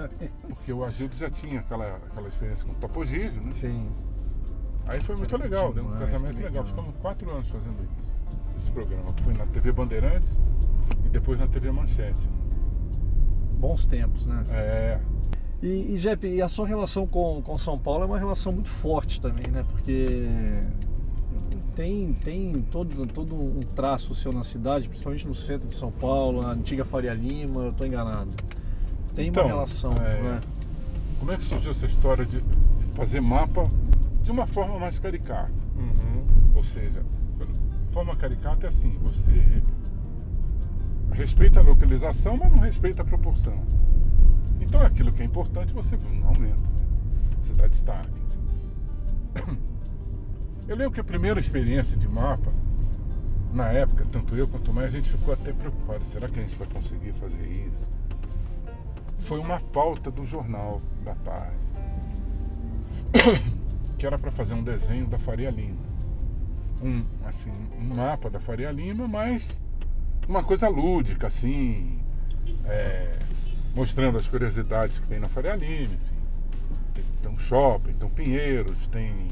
porque 0.47 0.71
o 0.73 0.83
Agildo 0.83 1.15
já 1.15 1.29
tinha 1.29 1.59
aquela, 1.59 1.95
aquela 1.97 2.27
experiência 2.27 2.65
com 2.65 2.71
o 2.71 2.75
Topogígio, 2.75 3.41
né? 3.41 3.51
Sim. 3.51 3.89
Aí 4.87 4.99
foi 5.01 5.15
muito 5.15 5.35
legal, 5.37 5.71
deu 5.73 5.85
um 5.85 5.91
casamento 5.91 6.35
legal. 6.35 6.49
legal. 6.51 6.65
Ficamos 6.65 6.95
quatro 7.01 7.29
anos 7.31 7.47
fazendo 7.49 7.77
isso, 7.83 8.09
esse 8.57 8.71
programa. 8.71 9.13
Foi 9.23 9.33
na 9.33 9.45
TV 9.45 9.71
Bandeirantes 9.71 10.39
e 11.05 11.09
depois 11.09 11.39
na 11.39 11.47
TV 11.47 11.71
Manchete. 11.71 12.29
Bons 13.59 13.85
tempos, 13.85 14.25
né? 14.25 14.43
É, 14.49 14.99
E, 15.61 15.93
e 15.93 15.97
Jepe, 15.97 16.27
e 16.27 16.41
a 16.41 16.47
sua 16.49 16.65
relação 16.67 17.05
com, 17.05 17.41
com 17.43 17.57
São 17.59 17.77
Paulo 17.77 18.03
é 18.03 18.07
uma 18.07 18.17
relação 18.17 18.51
muito 18.51 18.69
forte 18.69 19.21
também, 19.21 19.47
né? 19.51 19.63
Porque 19.69 20.05
tem, 21.75 22.13
tem 22.13 22.53
todo, 22.63 23.05
todo 23.07 23.35
um 23.35 23.59
traço 23.59 24.13
seu 24.13 24.31
na 24.31 24.43
cidade, 24.43 24.87
principalmente 24.87 25.27
no 25.27 25.35
centro 25.35 25.67
de 25.67 25.73
São 25.73 25.91
Paulo, 25.91 26.45
a 26.45 26.51
antiga 26.51 26.83
Faria 26.83 27.13
Lima, 27.13 27.65
eu 27.65 27.73
tô 27.73 27.85
enganado. 27.85 28.31
Tem 29.13 29.27
Então, 29.27 29.43
uma 29.43 29.53
relação, 29.53 29.93
é, 29.93 30.21
né? 30.21 30.41
como 31.19 31.31
é 31.31 31.37
que 31.37 31.43
surgiu 31.43 31.71
essa 31.71 31.85
história 31.85 32.25
de 32.25 32.43
fazer 32.93 33.21
mapa 33.21 33.67
de 34.23 34.31
uma 34.31 34.45
forma 34.47 34.79
mais 34.79 34.99
caricata? 34.99 35.51
Uhum. 35.75 36.23
Ou 36.55 36.63
seja, 36.63 37.03
forma 37.91 38.15
caricata 38.15 38.67
é 38.67 38.69
assim, 38.69 38.97
você 39.01 39.61
respeita 41.11 41.59
a 41.59 41.63
localização, 41.63 42.37
mas 42.37 42.51
não 42.51 42.59
respeita 42.59 43.01
a 43.01 43.05
proporção. 43.05 43.61
Então 44.59 44.81
aquilo 44.81 45.11
que 45.11 45.21
é 45.21 45.25
importante 45.25 45.73
você 45.73 45.97
não 45.97 46.29
aumenta. 46.29 46.55
Né? 46.55 46.85
Você 47.39 47.53
dá 47.53 47.67
destaque. 47.67 48.21
Eu 50.67 50.75
lembro 50.75 50.93
que 50.93 50.99
a 50.99 51.03
primeira 51.03 51.39
experiência 51.39 51.97
de 51.97 52.07
mapa, 52.07 52.51
na 53.53 53.67
época, 53.69 54.05
tanto 54.11 54.35
eu 54.35 54.47
quanto 54.47 54.71
mais, 54.73 54.93
a 54.93 54.97
gente 54.97 55.09
ficou 55.09 55.33
até 55.33 55.51
preocupado. 55.51 56.03
Será 56.05 56.27
que 56.27 56.39
a 56.39 56.43
gente 56.43 56.55
vai 56.55 56.67
conseguir 56.67 57.13
fazer 57.13 57.67
isso? 57.67 57.89
Foi 59.19 59.39
uma 59.39 59.59
pauta 59.59 60.09
do 60.09 60.25
jornal 60.25 60.81
da 61.03 61.15
tarde. 61.15 61.61
Que 63.97 64.07
era 64.07 64.17
para 64.17 64.31
fazer 64.31 64.55
um 64.55 64.63
desenho 64.63 65.05
da 65.05 65.19
Faria 65.19 65.51
Lima 65.51 65.91
um, 66.81 67.05
assim, 67.25 67.51
um 67.77 67.95
mapa 67.95 68.29
da 68.29 68.39
Faria 68.39 68.71
Lima, 68.71 69.07
mas 69.07 69.61
uma 70.27 70.43
coisa 70.43 70.67
lúdica, 70.67 71.27
assim, 71.27 71.99
é, 72.65 73.11
mostrando 73.75 74.17
as 74.17 74.27
curiosidades 74.27 74.97
que 74.97 75.07
tem 75.07 75.19
na 75.19 75.29
Faria 75.29 75.55
Lima, 75.55 75.93
enfim. 75.93 76.21
Tem, 77.21 77.31
um 77.31 77.37
shopping, 77.37 77.93
tem 77.93 78.07
um 78.07 78.11
Pinheiros, 78.11 78.87
tem 78.87 79.27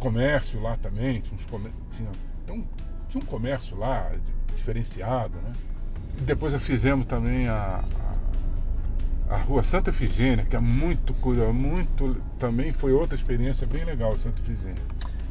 comércio 0.00 0.60
lá 0.60 0.76
também, 0.76 1.20
tinha, 1.20 1.38
uns 1.38 1.46
comer- 1.46 1.72
tinha, 1.96 2.08
então, 2.44 2.64
tinha 3.08 3.22
um 3.22 3.26
comércio 3.26 3.76
lá 3.78 4.10
di- 4.10 4.54
diferenciado, 4.56 5.34
né? 5.38 5.52
E 6.18 6.22
depois 6.22 6.54
fizemos 6.62 7.06
também 7.06 7.48
a, 7.48 7.84
a, 9.28 9.34
a 9.34 9.36
Rua 9.38 9.62
Santa 9.62 9.90
Efigênia, 9.90 10.44
que 10.44 10.56
é 10.56 10.60
muito 10.60 11.14
curiosa, 11.14 11.52
muito, 11.52 12.16
também 12.38 12.72
foi 12.72 12.92
outra 12.92 13.14
experiência 13.14 13.66
bem 13.66 13.84
legal, 13.84 14.16
Santa 14.18 14.40
Efigênia. 14.40 14.82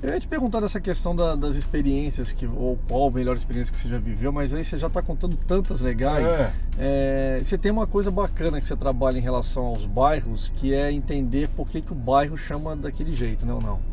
Eu 0.02 0.14
ia 0.14 0.20
te 0.20 0.30
perguntar 0.30 0.62
dessa 0.62 0.80
questão 0.80 1.14
da- 1.14 1.36
das 1.36 1.56
experiências, 1.58 2.32
que, 2.32 2.46
ou 2.48 2.80
qual 2.88 3.10
a 3.10 3.12
melhor 3.12 3.36
experiência 3.36 3.70
que 3.74 3.78
você 3.78 3.90
já 3.90 3.98
viveu, 4.00 4.32
mas 4.32 4.54
aí 4.54 4.64
você 4.64 4.78
já 4.78 4.88
está 4.88 5.02
contando 5.02 5.36
tantas 5.36 5.82
legais. 5.82 6.26
É. 6.26 6.52
É, 6.78 7.40
você 7.44 7.58
tem 7.58 7.70
uma 7.70 7.86
coisa 7.86 8.10
bacana 8.10 8.62
que 8.62 8.66
você 8.66 8.78
trabalha 8.78 9.18
em 9.18 9.22
relação 9.22 9.66
aos 9.66 9.86
bairros, 9.86 10.54
que 10.56 10.74
é 10.74 10.90
entender 10.90 11.50
por 11.50 11.68
que, 11.68 11.82
que 11.82 11.92
o 11.92 11.96
bairro 11.96 12.38
chama 12.38 12.78
daquele 12.78 13.14
jeito, 13.14 13.46
né 13.46 13.52
ou 13.54 13.62
não? 13.62 13.89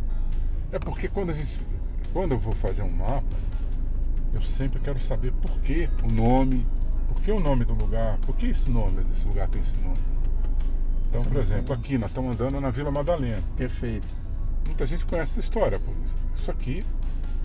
É 0.72 0.78
porque 0.78 1.08
quando 1.08 1.30
a 1.30 1.32
gente. 1.32 1.60
Quando 2.12 2.32
eu 2.32 2.38
vou 2.38 2.54
fazer 2.54 2.82
um 2.82 2.90
mapa, 2.90 3.24
eu 4.32 4.42
sempre 4.42 4.80
quero 4.80 4.98
saber 5.00 5.32
por 5.32 5.50
que 5.60 5.88
o 6.02 6.12
nome, 6.12 6.66
por 7.08 7.20
que 7.20 7.30
o 7.30 7.40
nome 7.40 7.64
do 7.64 7.74
lugar, 7.74 8.16
por 8.18 8.34
que 8.34 8.46
esse 8.46 8.70
nome, 8.70 9.04
esse 9.12 9.26
lugar 9.28 9.48
tem 9.48 9.60
esse 9.60 9.76
nome. 9.78 9.98
Então, 11.08 11.22
por 11.22 11.36
exemplo, 11.36 11.74
aqui 11.74 11.98
nós 11.98 12.10
estamos 12.10 12.34
andando 12.34 12.60
na 12.60 12.70
Vila 12.70 12.90
Madalena. 12.90 13.42
Perfeito. 13.56 14.08
Muita 14.66 14.86
gente 14.86 15.04
conhece 15.04 15.32
essa 15.32 15.40
história. 15.40 15.80
Isso 16.36 16.50
aqui 16.50 16.84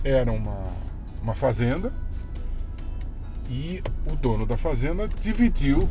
era 0.04 0.30
uma, 0.32 0.64
uma 1.22 1.34
fazenda 1.34 1.92
e 3.48 3.82
o 4.10 4.16
dono 4.16 4.46
da 4.46 4.56
fazenda 4.56 5.08
dividiu 5.20 5.88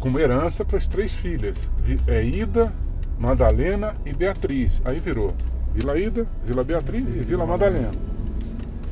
como 0.00 0.18
herança 0.18 0.64
para 0.64 0.76
as 0.76 0.86
três 0.86 1.12
filhas, 1.12 1.70
é 2.06 2.22
Ida, 2.22 2.72
Madalena 3.18 3.94
e 4.04 4.12
Beatriz. 4.12 4.72
Aí 4.84 4.98
virou 4.98 5.34
Vila 5.74 5.98
Ida, 5.98 6.26
Vila 6.44 6.62
Beatriz 6.64 7.06
e 7.06 7.18
Vila 7.24 7.46
Madalena. 7.46 7.90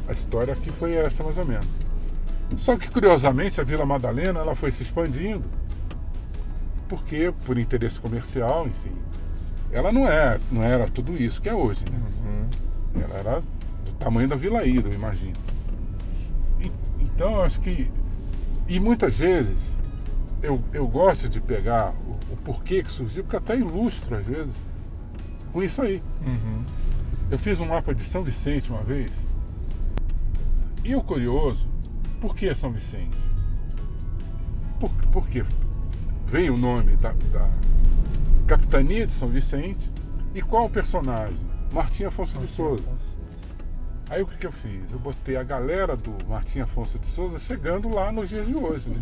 A 0.09 0.13
história 0.13 0.53
aqui 0.53 0.71
foi 0.73 0.95
essa 0.95 1.23
mais 1.23 1.39
ou 1.39 1.47
menos. 1.47 1.67
Só 2.59 2.77
que 2.77 2.89
curiosamente 2.91 3.61
a 3.61 3.65
Vila 3.65 3.87
Madalena 3.87 4.41
ela 4.41 4.55
foi 4.55 4.71
se 4.71 4.83
expandindo 4.83 5.45
porque 6.89 7.33
por 7.47 7.57
interesse 7.59 7.99
comercial, 7.99 8.67
enfim, 8.67 8.93
ela 9.71 9.91
não 9.91 10.07
é, 10.07 10.39
não 10.51 10.63
era 10.63 10.87
tudo 10.89 11.17
isso 11.17 11.41
que 11.41 11.49
é 11.49 11.55
hoje, 11.55 11.85
né? 11.91 11.99
Ela 13.03 13.15
era 13.19 13.41
do 13.41 13.93
tamanho 13.99 14.29
da 14.29 14.37
Vila 14.37 14.63
Ida, 14.67 14.91
eu 14.91 14.93
imagino. 14.95 15.33
E- 16.61 16.71
então 17.01 17.37
eu 17.37 17.43
acho 17.43 17.59
que 17.61 17.91
e 18.69 18.79
muitas 18.79 19.17
vezes 19.17 19.72
eu, 20.43 20.63
eu 20.73 20.87
gosto 20.87 21.29
de 21.29 21.41
pegar 21.41 21.95
o, 22.07 22.33
o 22.33 22.37
porquê 22.39 22.83
que 22.83 22.91
surgiu, 22.91 23.23
porque 23.23 23.37
até 23.37 23.57
ilustro 23.57 24.17
às 24.17 24.27
vezes 24.27 24.55
com 25.53 25.63
isso 25.63 25.83
aí. 25.83 26.03
Eu 27.31 27.39
fiz 27.39 27.61
um 27.61 27.67
mapa 27.67 27.95
de 27.95 28.03
São 28.03 28.23
Vicente 28.23 28.71
uma 28.71 28.83
vez. 28.83 29.11
E 30.85 30.97
o 30.97 31.03
curioso, 31.03 31.69
por 32.21 32.35
que 32.35 32.53
São 32.55 32.73
Vicente? 32.73 33.17
Por, 34.81 34.91
porque 35.13 35.45
veio 36.27 36.55
o 36.55 36.59
nome 36.59 36.97
da, 36.97 37.13
da 37.33 37.49
Capitania 38.47 39.07
de 39.07 39.13
São 39.13 39.29
Vicente 39.29 39.91
e 40.35 40.43
qual 40.43 40.67
o 40.67 40.71
personagem? 40.71 41.39
Martim 41.73 42.05
Afonso 42.05 42.39
de 42.39 42.47
Souza. 42.47 42.85
Aí 44.11 44.21
o 44.23 44.27
que, 44.27 44.37
que 44.37 44.47
eu 44.47 44.53
fiz? 44.53 44.93
Eu 44.93 44.99
botei 44.99 45.37
a 45.37 45.43
galera 45.43 45.97
do 45.97 46.15
Martim 46.29 46.61
Afonso 46.61 46.99
de 46.99 47.07
Souza 47.07 47.39
chegando 47.39 47.89
lá 47.95 48.13
nos 48.13 48.29
dias 48.29 48.47
de 48.47 48.55
hoje, 48.55 48.91
né? 48.91 49.01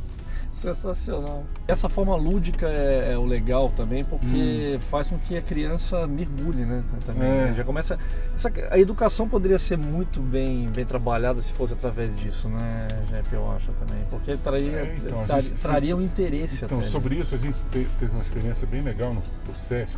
Sensacional. 0.53 1.45
Essa 1.67 1.89
forma 1.89 2.15
lúdica 2.15 2.69
é, 2.69 3.13
é 3.15 3.19
o 3.19 3.25
legal 3.25 3.71
também, 3.75 4.05
porque 4.05 4.79
faz 4.91 5.09
com 5.09 5.19
que 5.19 5.37
a 5.37 5.43
criança 5.43 6.07
mergulhe, 6.07 6.65
né? 6.65 6.85
Também. 7.07 7.29
Hum. 7.29 7.35
É. 7.47 7.55
Já 7.55 7.65
começa. 7.65 7.99
Essa- 8.35 8.53
a 8.71 8.79
educação 8.79 9.27
poderia 9.29 9.59
ser 9.59 9.79
muito 9.79 10.21
bem, 10.21 10.69
bem 10.69 10.85
trabalhada 10.85 11.41
se 11.41 11.53
fosse 11.53 11.73
através 11.73 12.17
disso, 12.17 12.49
né, 12.49 12.87
Jeff? 13.09 13.33
Eu 13.35 13.51
acho 13.53 13.73
também. 13.73 14.05
Porque 14.11 14.37
traria, 14.37 14.71
É, 14.81 14.97
então, 14.97 15.25
tra- 15.25 15.43
traria 15.63 15.97
um 15.97 16.03
interesse 16.03 16.65
Então, 16.65 16.79
até. 16.79 16.87
sobre 16.89 17.17
isso, 17.17 17.35
a 17.35 17.39
gente 17.39 17.65
te- 17.67 17.89
teve 17.99 18.13
uma 18.13 18.23
experiência 18.23 18.67
bem 18.67 18.83
legal 18.83 19.15
no, 19.15 19.23
no 19.49 19.55
Sesc, 19.57 19.97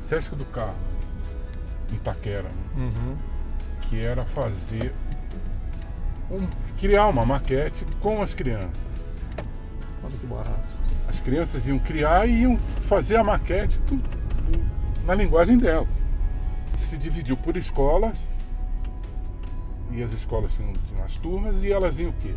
Sesc 0.00 0.34
do 0.34 0.44
Carro, 0.46 0.74
em 1.92 1.94
Itaquera, 1.96 2.42
né? 2.48 2.50
Uhum. 2.76 3.16
Que 3.92 4.00
era 4.00 4.24
fazer, 4.24 4.94
um- 6.30 6.48
criar 6.80 7.08
uma 7.08 7.26
maquete 7.26 7.84
com 8.00 8.22
as 8.22 8.32
crianças. 8.32 9.02
Olha 10.02 10.16
que 10.16 10.26
barato. 10.26 10.78
As 11.06 11.20
crianças 11.20 11.66
iam 11.66 11.78
criar 11.78 12.26
e 12.26 12.40
iam 12.40 12.56
fazer 12.88 13.16
a 13.16 13.24
maquete 13.24 13.78
do- 13.80 13.96
do- 13.96 15.04
na 15.06 15.14
linguagem 15.14 15.58
dela. 15.58 15.86
Se 16.74 16.96
dividiu 16.96 17.36
por 17.36 17.54
escolas, 17.58 18.16
e 19.90 20.02
as 20.02 20.14
escolas 20.14 20.54
tinham, 20.54 20.72
tinham 20.88 21.04
as 21.04 21.18
turmas, 21.18 21.62
e 21.62 21.70
elas 21.70 21.98
iam 21.98 22.08
o 22.08 22.14
quê? 22.14 22.34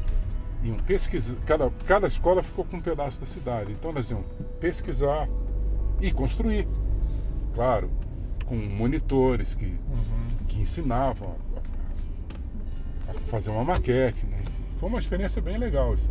Iam 0.61 0.75
pesquisar, 0.79 1.35
cada, 1.45 1.69
cada 1.87 2.07
escola 2.07 2.43
ficou 2.43 2.65
com 2.65 2.75
um 2.75 2.81
pedaço 2.81 3.17
da 3.17 3.25
cidade. 3.25 3.71
Então 3.71 3.91
elas 3.91 4.11
iam 4.11 4.23
pesquisar 4.59 5.29
e 6.01 6.11
construir. 6.11 6.67
Claro, 7.53 7.89
com 8.45 8.55
monitores 8.57 9.53
que, 9.53 9.65
Uhum. 9.67 10.45
que 10.49 10.59
ensinavam 10.59 11.35
fazer 13.25 13.49
uma 13.49 13.63
maquete. 13.63 14.25
Né? 14.25 14.37
Foi 14.79 14.89
uma 14.89 14.99
experiência 14.99 15.41
bem 15.41 15.57
legal 15.57 15.93
isso. 15.93 16.09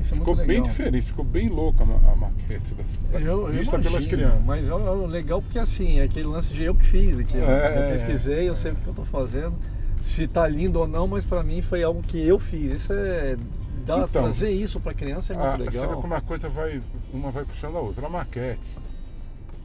Isso 0.00 0.14
é 0.14 0.16
Ficou 0.18 0.34
muito 0.36 0.46
bem 0.46 0.56
legal. 0.58 0.68
diferente, 0.70 1.06
ficou 1.06 1.24
bem 1.24 1.48
louca 1.48 1.82
a 1.82 1.86
ma- 1.86 2.12
a 2.12 2.14
maquete 2.16 2.72
da, 2.74 2.84
da, 3.12 3.20
Eu, 3.20 3.46
eu 3.48 3.52
vista 3.52 3.76
pelas 3.78 4.04
imagino, 4.04 4.10
crianças. 4.10 4.46
Mas 4.46 4.68
é, 4.68 4.72
é 4.72 5.06
legal 5.08 5.42
porque 5.42 5.58
assim, 5.58 5.98
é 5.98 6.04
aquele 6.04 6.26
lance 6.28 6.52
de 6.52 6.62
eu 6.62 6.74
que 6.74 6.84
fiz 6.86 7.18
aqui. 7.18 7.36
É, 7.36 7.84
eu 7.86 7.90
pesquisei, 7.92 8.48
eu 8.48 8.54
sei 8.54 8.72
o 8.72 8.76
que 8.76 8.86
eu 8.86 8.94
tô 8.94 9.04
fazendo. 9.04 9.54
Se 10.00 10.28
tá 10.28 10.46
lindo 10.46 10.78
ou 10.78 10.86
não, 10.86 11.08
mas 11.08 11.24
pra 11.24 11.42
mim 11.42 11.60
foi 11.60 11.82
algo 11.82 12.00
que 12.02 12.24
eu 12.24 12.38
fiz. 12.38 12.72
Isso 12.78 12.92
é. 12.92 13.36
Dá, 13.84 13.96
Então, 13.96 14.08
trazer 14.08 14.50
isso 14.50 14.78
pra 14.78 14.94
criança 14.94 15.32
é 15.32 15.36
muito 15.36 15.48
Ah, 15.48 15.56
legal. 15.56 15.72
Você 15.72 15.86
vê 15.88 15.94
como 16.00 16.14
a 16.14 16.20
coisa 16.20 16.48
vai, 16.48 16.80
uma 17.12 17.30
vai 17.32 17.44
puxando 17.44 17.76
a 17.76 17.80
outra. 17.80 18.06
A 18.06 18.08
maquete, 18.08 18.60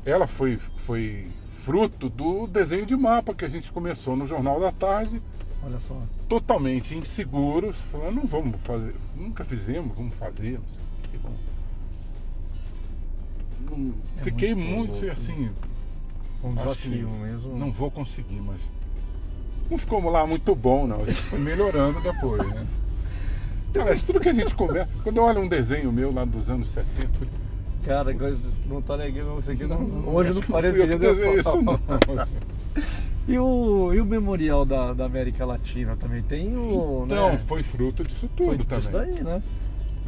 ela 0.06 0.26
foi, 0.26 0.58
foi 0.78 1.28
fruto 1.52 2.10
do 2.10 2.48
desenho 2.48 2.86
de 2.86 2.96
mapa 2.96 3.34
que 3.36 3.46
a 3.46 3.50
gente 3.50 3.72
começou 3.72 4.16
no 4.16 4.26
Jornal 4.26 4.60
da 4.60 4.72
Tarde, 4.72 5.22
Olha 5.66 5.80
só. 5.80 5.96
totalmente 6.28 6.94
inseguros, 6.96 7.80
falando, 7.92 8.16
não 8.16 8.26
vamos 8.26 8.60
fazer, 8.64 8.94
nunca 9.16 9.44
fizemos, 9.46 9.98
vamos 9.98 10.14
fazer, 10.16 10.60
não 10.60 10.68
sei 10.70 10.80
o 10.82 11.10
que, 11.10 11.18
vamos. 11.18 11.40
Não- 13.70 13.94
É 14.20 14.24
Fiquei 14.24 14.54
muito 14.54 14.92
muito, 14.94 15.12
assim, 15.12 15.50
Um 16.44 16.54
desafio 16.54 17.10
mesmo. 17.10 17.58
não 17.58 17.72
vou 17.72 17.90
conseguir, 17.90 18.42
mas 18.42 18.74
não 19.72 19.78
ficou 19.78 20.04
lá 20.10 20.28
muito 20.28 20.54
bom, 20.54 20.86
não. 20.86 21.02
A 21.02 21.06
gente 21.06 21.16
foi 21.22 21.40
melhorando 21.40 22.02
depois, 22.02 22.48
né? 22.50 22.68
Aliás, 23.74 24.04
tudo 24.04 24.20
que 24.20 24.30
a 24.30 24.34
gente 24.34 24.54
começa. 24.54 24.90
Quando 25.02 25.18
eu 25.18 25.24
olho 25.24 25.42
um 25.42 25.48
desenho 25.48 25.92
meu 25.92 26.14
lá 26.14 26.26
dos 26.26 26.50
anos 26.50 26.68
70, 26.70 27.04
eu 27.04 27.08
falei, 27.14 27.30
Cara, 27.84 28.14
coisa, 28.14 28.54
não 28.68 28.82
tá 28.82 28.96
negando 28.96 29.40
isso 29.40 29.52
aqui. 29.52 29.66
Não, 29.66 30.08
hoje 30.10 30.34
não 30.34 30.42
parece 30.44 30.80
eu 30.80 30.88
que 30.88 30.98
desenhei 30.98 31.40
isso, 31.40 31.62
não. 31.62 31.80
E 33.28 33.40
o, 33.40 33.94
e 33.94 34.02
o 34.02 34.06
memorial 34.06 34.66
da, 34.66 34.94
da 34.94 35.06
América 35.06 35.46
Latina 35.46 35.96
também 35.96 36.22
tem 36.22 36.58
o. 36.58 37.04
Então, 37.06 37.32
né? 37.32 37.38
foi 37.38 37.64
fruto 37.64 38.04
disso 38.04 38.30
Foi 38.36 38.58
tudo 38.58 38.76
isso 38.78 38.92
também. 38.92 39.16
daí, 39.16 39.24
né? 39.24 39.42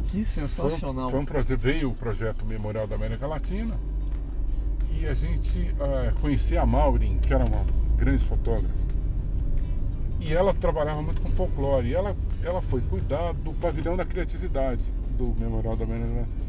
Que 0.08 0.22
Foi, 0.24 0.44
um- 0.44 0.48
sensacional. 0.48 1.10
foi 1.10 1.20
um 1.20 1.26
veio 1.58 1.90
o 1.90 1.94
projeto 1.94 2.44
Memorial 2.44 2.86
da 2.86 2.94
América 2.94 3.26
Latina 3.26 3.74
e 4.98 5.06
a 5.06 5.14
gente 5.14 5.74
ah, 5.80 6.12
conhecia 6.20 6.62
a 6.62 6.66
Maureen, 6.66 7.18
que 7.18 7.32
era 7.32 7.44
uma 7.44 7.64
grande 7.96 8.24
fotógrafa. 8.24 8.74
E 10.20 10.32
ela 10.32 10.54
trabalhava 10.54 11.02
muito 11.02 11.20
com 11.20 11.30
folclore. 11.30 11.88
E 11.88 11.94
ela, 11.94 12.16
ela 12.42 12.62
foi 12.62 12.80
cuidar 12.82 13.32
do 13.32 13.52
pavilhão 13.52 13.96
da 13.96 14.04
criatividade 14.04 14.82
do 15.16 15.34
Memorial 15.38 15.76
da 15.76 15.84
América 15.84 16.08
Latina. 16.08 16.46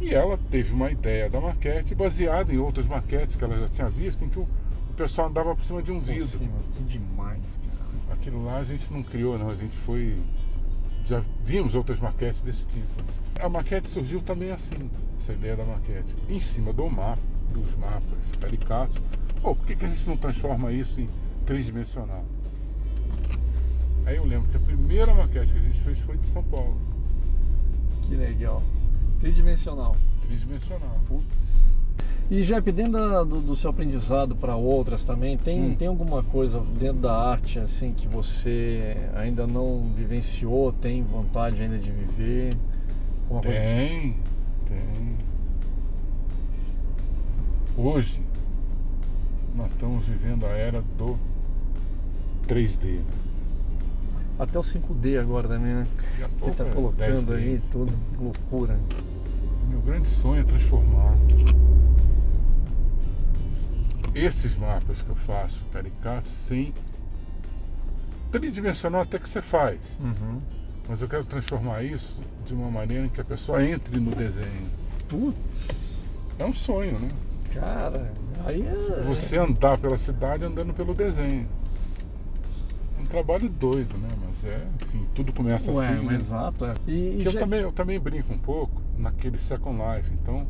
E 0.00 0.12
ela 0.12 0.38
teve 0.50 0.72
uma 0.72 0.90
ideia 0.90 1.30
da 1.30 1.40
maquete 1.40 1.94
baseada 1.94 2.52
em 2.52 2.58
outras 2.58 2.86
maquetes 2.86 3.36
que 3.36 3.44
ela 3.44 3.58
já 3.58 3.68
tinha 3.68 3.88
visto, 3.88 4.24
em 4.24 4.28
que 4.28 4.38
o, 4.38 4.46
o 4.94 4.96
pessoal 4.96 5.28
andava 5.28 5.56
por 5.56 5.64
cima 5.64 5.82
de 5.82 5.90
um 5.90 5.98
vidro. 5.98 6.24
cima, 6.24 6.56
que 6.76 6.84
demais, 6.84 7.58
cara. 7.58 8.14
Aquilo 8.14 8.44
lá 8.44 8.58
a 8.58 8.64
gente 8.64 8.90
não 8.92 9.02
criou, 9.02 9.36
não. 9.36 9.50
A 9.50 9.56
gente 9.56 9.76
foi. 9.76 10.16
Já 11.04 11.20
vimos 11.44 11.74
outras 11.74 11.98
maquetes 11.98 12.42
desse 12.42 12.64
tipo. 12.64 12.86
A 13.40 13.48
maquete 13.48 13.90
surgiu 13.90 14.22
também 14.22 14.52
assim, 14.52 14.88
essa 15.18 15.32
ideia 15.32 15.56
da 15.56 15.64
maquete. 15.64 16.14
Em 16.28 16.40
cima 16.40 16.72
do 16.72 16.88
mapa, 16.88 17.20
dos 17.52 17.74
mapas 17.74 18.18
caricatos. 18.40 18.96
Pô, 19.42 19.56
por 19.56 19.66
que, 19.66 19.74
que 19.74 19.84
a 19.84 19.88
gente 19.88 20.06
não 20.06 20.16
transforma 20.16 20.70
isso 20.70 21.00
em 21.00 21.08
tridimensional? 21.44 22.24
Aí 24.06 24.16
eu 24.16 24.24
lembro 24.24 24.48
que 24.48 24.56
a 24.56 24.60
primeira 24.60 25.12
maquete 25.12 25.52
que 25.52 25.58
a 25.58 25.62
gente 25.62 25.80
fez 25.80 25.98
foi 25.98 26.16
de 26.16 26.26
São 26.28 26.44
Paulo. 26.44 26.80
Que 28.02 28.14
legal. 28.14 28.62
Tridimensional. 29.18 29.96
Tridimensional. 30.22 31.00
Putz. 31.08 31.80
E 32.30 32.42
Jep, 32.42 32.72
dentro 32.72 32.92
da- 32.92 33.22
do, 33.22 33.40
do 33.40 33.54
seu 33.54 33.68
aprendizado 33.70 34.34
para 34.34 34.56
outras 34.56 35.04
também, 35.04 35.36
tem, 35.36 35.72
Hum. 35.72 35.74
tem 35.76 35.88
alguma 35.88 36.22
coisa 36.22 36.58
dentro 36.78 37.00
da 37.02 37.12
arte 37.16 37.58
assim 37.58 37.92
que 37.92 38.08
você 38.08 38.96
ainda 39.14 39.46
não 39.46 39.90
vivenciou, 39.94 40.72
tem 40.72 41.02
vontade 41.02 41.62
ainda 41.62 41.78
de 41.78 41.90
viver? 41.90 42.56
Alguma 43.24 43.42
coisa 43.42 43.60
que- 43.60 43.66
Tem, 43.66 44.16
tem. 44.66 45.16
Hoje, 47.76 48.22
nós 49.54 49.70
estamos 49.70 50.06
vivendo 50.06 50.46
a 50.46 50.50
era 50.50 50.82
do 50.96 51.18
3D. 52.46 52.86
Né? 52.86 53.02
Até 54.38 54.58
o 54.58 54.62
5D 54.62 55.18
agora 55.18 55.46
também, 55.48 55.74
né? 55.74 55.86
Ele 56.18 56.28
pouco 56.40 56.54
tá 56.56 56.64
é 56.64 56.70
colocando 56.70 57.26
10D. 57.26 57.34
aí 57.34 57.60
tudo, 57.70 57.92
que 58.16 58.24
loucura. 58.24 58.78
Meu 59.68 59.80
grande 59.80 60.08
sonho 60.08 60.40
é 60.40 60.44
transformar 60.44 61.14
esses 64.14 64.56
mapas 64.56 65.02
que 65.02 65.08
eu 65.08 65.16
faço, 65.16 65.60
caricatos, 65.72 66.30
sem 66.30 66.72
tridimensional 68.30 69.02
até 69.02 69.18
que 69.18 69.28
você 69.28 69.42
faz. 69.42 69.78
Uhum. 70.00 70.40
Mas 70.88 71.00
eu 71.00 71.08
quero 71.08 71.24
transformar 71.24 71.82
isso 71.82 72.14
de 72.44 72.52
uma 72.52 72.70
maneira 72.70 73.06
em 73.06 73.08
que 73.08 73.20
a 73.20 73.24
pessoa 73.24 73.64
entre 73.64 73.98
no 73.98 74.14
desenho. 74.14 74.68
Putz, 75.08 76.00
É 76.38 76.44
um 76.44 76.52
sonho, 76.52 76.98
né? 76.98 77.08
cara, 77.54 78.12
aí 78.44 78.62
é. 78.66 79.02
Você 79.06 79.38
andar 79.38 79.78
pela 79.78 79.96
cidade 79.96 80.44
andando 80.44 80.74
pelo 80.74 80.92
desenho. 80.92 81.48
Um 83.00 83.04
trabalho 83.06 83.48
doido, 83.48 83.96
né? 83.98 84.08
Mas 84.26 84.42
é, 84.44 84.66
enfim, 84.82 85.06
tudo 85.14 85.32
começa 85.32 85.70
Ué, 85.70 85.86
assim. 85.88 86.06
né? 86.06 86.14
exato. 86.16 86.64
É. 86.64 86.74
E, 86.86 86.92
e 87.20 87.24
eu 87.24 87.30
já- 87.32 87.38
também, 87.40 87.60
eu 87.60 87.70
também 87.72 88.00
brinco 88.00 88.32
um 88.32 88.38
pouco 88.38 88.82
naquele 88.98 89.38
Second 89.38 89.78
Life, 89.78 90.10
então 90.20 90.46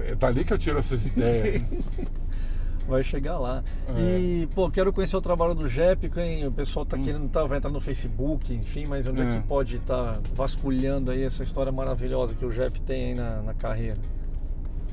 é 0.00 0.14
dali 0.14 0.44
que 0.44 0.52
eu 0.52 0.58
tiro 0.58 0.78
essas 0.78 1.06
ideias. 1.06 1.62
Vai 2.88 3.02
chegar 3.04 3.38
lá. 3.38 3.62
É. 3.96 4.18
E, 4.18 4.48
pô, 4.54 4.68
quero 4.68 4.92
conhecer 4.92 5.16
o 5.16 5.20
trabalho 5.20 5.54
do 5.54 5.68
Jep, 5.68 6.08
quem 6.10 6.44
o 6.46 6.50
pessoal 6.50 6.84
tá 6.84 6.98
querendo, 6.98 7.28
tá, 7.28 7.44
vai 7.44 7.58
entrar 7.58 7.70
no 7.70 7.80
Facebook, 7.80 8.52
enfim, 8.52 8.86
mas 8.86 9.06
onde 9.06 9.20
é, 9.22 9.24
Hum. 9.24 9.30
É. 9.30 9.40
que 9.40 9.46
pode 9.46 9.76
estar 9.76 10.20
vasculhando 10.34 11.12
aí 11.12 11.22
essa 11.22 11.44
história 11.44 11.70
maravilhosa 11.70 12.34
que 12.34 12.44
o 12.44 12.50
Jep 12.50 12.80
tem 12.82 13.06
aí 13.10 13.14
na, 13.14 13.40
na 13.42 13.54
carreira? 13.54 13.98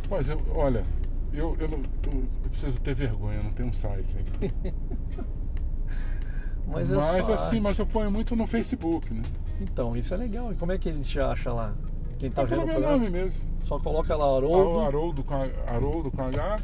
Mas 0.08 0.30
eu, 0.30 0.40
olha, 0.54 0.84
eu, 1.34 1.58
eu, 1.60 1.68
não- 1.68 1.80
eu- 1.80 2.24
eu 2.44 2.50
preciso 2.52 2.80
ter 2.80 2.94
vergonha, 2.94 3.38
eu 3.38 3.44
não 3.44 3.52
tenho 3.54 3.70
um 3.70 3.74
site 3.74 4.16
aí. 4.42 4.52
Mas, 6.68 6.92
é 6.92 6.96
Mas 6.96 7.30
assim, 7.30 7.56
arte. 7.56 7.60
mas 7.62 7.80
eu 7.80 7.86
ponho 7.88 8.12
muito 8.12 8.36
no 8.36 8.46
Facebook, 8.46 9.12
né? 9.12 9.24
Então, 9.60 9.98
isso 9.98 10.14
é 10.14 10.18
legal. 10.18 10.52
E 10.52 10.56
como 10.56 10.72
é 10.72 10.78
que 10.78 10.88
ele 10.88 11.00
te 11.02 11.20
acha 11.20 11.52
lá? 11.52 11.74
Quem 12.20 12.30
tá 12.30 12.42
é 12.44 12.46
vendo 12.46 12.64
o 12.64 12.68
programa? 12.68 12.92
nome 12.98 13.10
mesmo. 13.10 13.42
Só 13.62 13.80
coloca 13.80 14.16
lá 14.16 14.26
Haroldo, 14.26 14.56
Haroldo. 14.56 14.80
Haroldo, 14.82 15.24
com, 15.24 15.34
H- 15.36 15.50
Haroldo 15.68 16.12
com 16.12 16.22
H, 16.24 16.60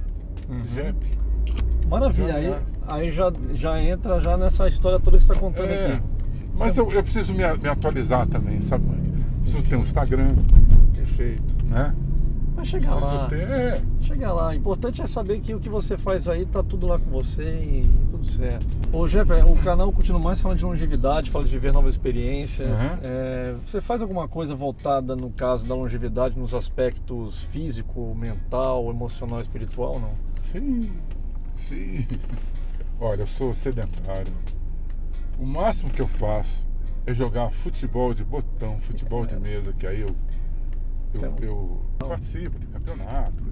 Uhum. 0.49 0.65
Jep. 0.67 0.95
Maravilha, 1.89 2.27
Já, 2.29 2.35
aí, 2.37 2.43
já. 2.51 2.61
aí 2.95 3.09
já, 3.11 3.33
já 3.53 3.81
entra 3.83 4.19
já 4.19 4.37
nessa 4.37 4.67
história 4.67 4.99
toda 4.99 5.17
que 5.17 5.23
você 5.23 5.31
está 5.31 5.39
contando 5.43 5.69
É, 5.69 5.93
aqui. 5.93 6.03
mas 6.59 6.77
eu, 6.77 6.91
eu 6.91 7.01
preciso 7.03 7.33
me, 7.33 7.43
me 7.57 7.69
atualizar 7.69 8.27
também, 8.27 8.61
sabe? 8.61 8.83
Preciso 9.41 9.63
ter 9.63 9.75
um 9.75 9.81
Instagram, 9.81 10.35
Perfeito. 10.95 11.43
né? 11.65 11.93
Mas 12.65 12.69
chega 12.69 12.87
Preciso 12.87 13.15
lá. 13.15 13.27
ter. 13.27 13.49
É, 13.49 13.81
Chega 14.01 14.33
lá, 14.33 14.49
o 14.49 14.53
importante 14.53 15.01
é 15.01 15.07
saber 15.07 15.39
que 15.39 15.53
o 15.53 15.59
que 15.59 15.69
você 15.69 15.97
faz 15.97 16.27
aí 16.27 16.45
tá 16.45 16.63
tudo 16.63 16.87
lá 16.87 16.97
com 16.97 17.09
você 17.09 17.43
e 17.43 17.89
tudo 18.09 18.25
certo. 18.25 18.65
Ô 18.91 19.07
Jepe, 19.07 19.33
o 19.33 19.55
canal 19.57 19.91
continua 19.91 20.19
mais 20.19 20.41
falando 20.41 20.57
de 20.57 20.65
longevidade, 20.65 21.29
fala 21.29 21.45
de 21.45 21.51
viver 21.51 21.71
novas 21.71 21.93
experiências. 21.93 22.79
Uhum. 22.79 22.97
É, 23.03 23.55
você 23.65 23.81
faz 23.81 24.01
alguma 24.01 24.27
coisa 24.27 24.55
voltada, 24.55 25.15
no 25.15 25.29
caso 25.29 25.65
da 25.65 25.75
longevidade, 25.75 26.37
nos 26.37 26.53
aspectos 26.53 27.43
físico, 27.45 28.13
mental, 28.15 28.89
emocional, 28.89 29.39
espiritual, 29.39 29.99
não? 29.99 30.11
Sim, 30.41 30.91
sim. 31.67 32.07
Olha, 32.99 33.21
eu 33.21 33.27
sou 33.27 33.53
sedentário. 33.53 34.33
O 35.37 35.45
máximo 35.45 35.91
que 35.91 36.01
eu 36.01 36.07
faço 36.07 36.65
é 37.05 37.13
jogar 37.13 37.49
futebol 37.51 38.13
de 38.13 38.23
botão, 38.23 38.79
futebol 38.79 39.25
de 39.25 39.35
mesa, 39.35 39.73
que 39.73 39.85
aí 39.85 40.01
eu, 40.01 40.15
eu, 41.17 41.31
Então. 41.31 41.35
eu 41.41 41.85
participo 41.99 42.57
de 42.59 42.67
campeonato. 42.67 43.43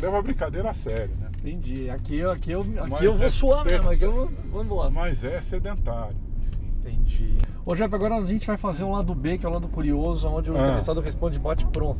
Levo 0.00 0.16
a 0.16 0.22
brincadeira 0.22 0.70
a 0.70 0.74
sério, 0.74 1.14
né? 1.16 1.28
Entendi. 1.40 1.90
Aqui, 1.90 2.22
aqui, 2.24 2.52
eu, 2.52 2.60
aqui 2.62 2.74
Mas 2.88 3.02
eu 3.02 3.14
vou 3.14 3.26
é 3.26 3.28
suar 3.28 3.64
ter- 3.64 3.74
mesmo, 3.78 3.90
aqui 3.90 4.04
eu 4.04 4.12
vou, 4.12 4.28
vou 4.50 4.62
embora. 4.64 4.90
Mas 4.90 5.24
é 5.24 5.40
sedentário. 5.42 6.16
Entendi. 6.80 7.36
Ô 7.66 7.74
Jepe, 7.74 7.94
agora 7.94 8.14
a 8.16 8.24
gente 8.24 8.46
vai 8.46 8.56
fazer 8.56 8.84
um 8.84 8.92
lado 8.92 9.14
B, 9.14 9.38
que 9.38 9.44
é 9.44 9.48
o 9.48 9.52
lado 9.52 9.68
curioso, 9.68 10.28
onde 10.28 10.50
o 10.50 10.56
Ah. 10.56 10.60
entrevistado 10.62 11.00
responde 11.00 11.38
bate 11.38 11.66
pronto. 11.66 11.98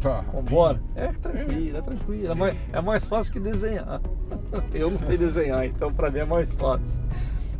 Tá. 0.00 0.20
Vambora? 0.32 0.80
É 0.94 1.08
tranquilo, 1.08 1.76
é 1.76 1.80
tranquilo. 1.82 2.30
É 2.32 2.34
mais, 2.34 2.56
é 2.72 2.80
mais 2.80 3.06
fácil 3.06 3.32
que 3.32 3.40
desenhar. 3.40 4.00
Eu 4.72 4.90
não 4.90 4.98
sei 4.98 5.16
desenhar, 5.18 5.64
então 5.66 5.92
pra 5.92 6.10
mim 6.10 6.18
é 6.20 6.24
mais 6.24 6.52
fácil. 6.54 7.00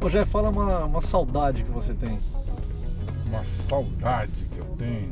Ô 0.04 0.08
Jé, 0.08 0.24
fala 0.24 0.50
uma, 0.50 0.84
uma 0.84 1.00
saudade 1.00 1.64
que 1.64 1.70
você 1.70 1.94
tem. 1.94 2.18
Uma 3.26 3.44
saudade 3.44 4.44
que 4.52 4.58
eu 4.58 4.66
tenho. 4.76 5.10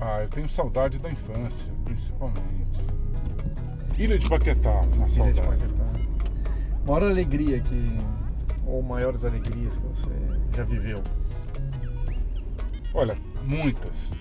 Ah, 0.00 0.22
eu 0.22 0.28
tenho 0.28 0.48
saudade 0.48 0.98
da 0.98 1.10
infância, 1.10 1.72
principalmente. 1.84 2.78
Ilha 3.98 4.18
de 4.18 4.28
Paquetá, 4.28 4.70
uma 4.70 4.94
Ilha 4.94 5.06
de 5.06 5.12
saudade. 5.14 5.40
Paquetá. 5.40 5.84
Maior 6.86 7.02
alegria 7.04 7.60
que. 7.60 7.96
Ou 8.66 8.82
maiores 8.82 9.24
alegrias 9.24 9.76
que 9.78 9.86
você 9.86 10.10
já 10.56 10.62
viveu. 10.64 11.02
Olha, 12.94 13.16
muitas. 13.44 14.12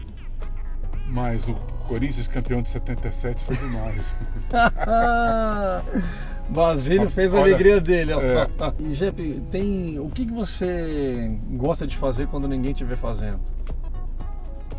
Mas 1.10 1.48
o 1.48 1.54
Corinthians 1.88 2.28
campeão 2.28 2.62
de 2.62 2.70
77 2.70 3.44
foi 3.44 3.56
demais. 3.58 4.14
Basílio 6.50 7.10
fez 7.10 7.36
a 7.36 7.40
Olha, 7.40 7.54
alegria 7.54 7.80
dele. 7.82 8.14
ó. 8.14 8.22
é. 8.22 8.48
E 8.80 8.94
Jepe, 8.94 9.42
tem. 9.52 10.00
O 10.00 10.10
que, 10.10 10.26
que 10.26 10.32
você 10.34 11.38
gosta 11.52 11.86
de 11.86 11.96
fazer 11.96 12.28
quando 12.28 12.48
ninguém 12.48 12.74
te 12.74 12.84
vê 12.84 12.96
fazendo? 12.96 13.40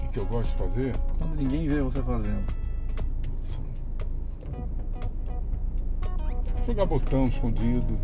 Que, 0.08 0.12
que 0.14 0.18
eu 0.18 0.26
gosto 0.26 0.50
de 0.50 0.56
fazer? 0.56 0.96
Quando 1.18 1.34
ninguém 1.36 1.68
vê 1.68 1.82
você 1.82 2.02
fazendo. 2.02 2.44
Jogar 6.66 6.86
botão 6.86 7.28
escondido. 7.28 7.98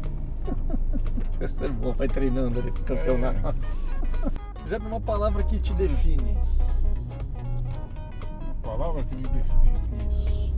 Isso 1.40 1.64
é 1.64 1.68
bom, 1.68 1.92
vai 1.92 2.08
treinando 2.08 2.58
ali 2.58 2.70
pro 2.70 2.84
campeonato. 2.84 3.40
Já 4.68 4.78
uma 4.78 5.00
palavra 5.00 5.42
que 5.42 5.58
te 5.58 5.74
define. 5.74 6.36
Palavra 8.62 9.04
que 9.04 9.14
me 9.14 9.22
define. 9.22 9.74
Isso. 10.08 10.54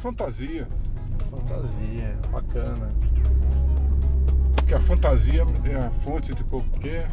Fantasia. 0.00 0.68
Fantasia, 1.30 2.18
bacana. 2.30 2.94
Porque 4.56 4.74
a 4.74 4.80
fantasia 4.80 5.44
é 5.64 5.76
a 5.76 5.90
fonte 5.90 6.34
de 6.34 6.44
qualquer, 6.44 7.10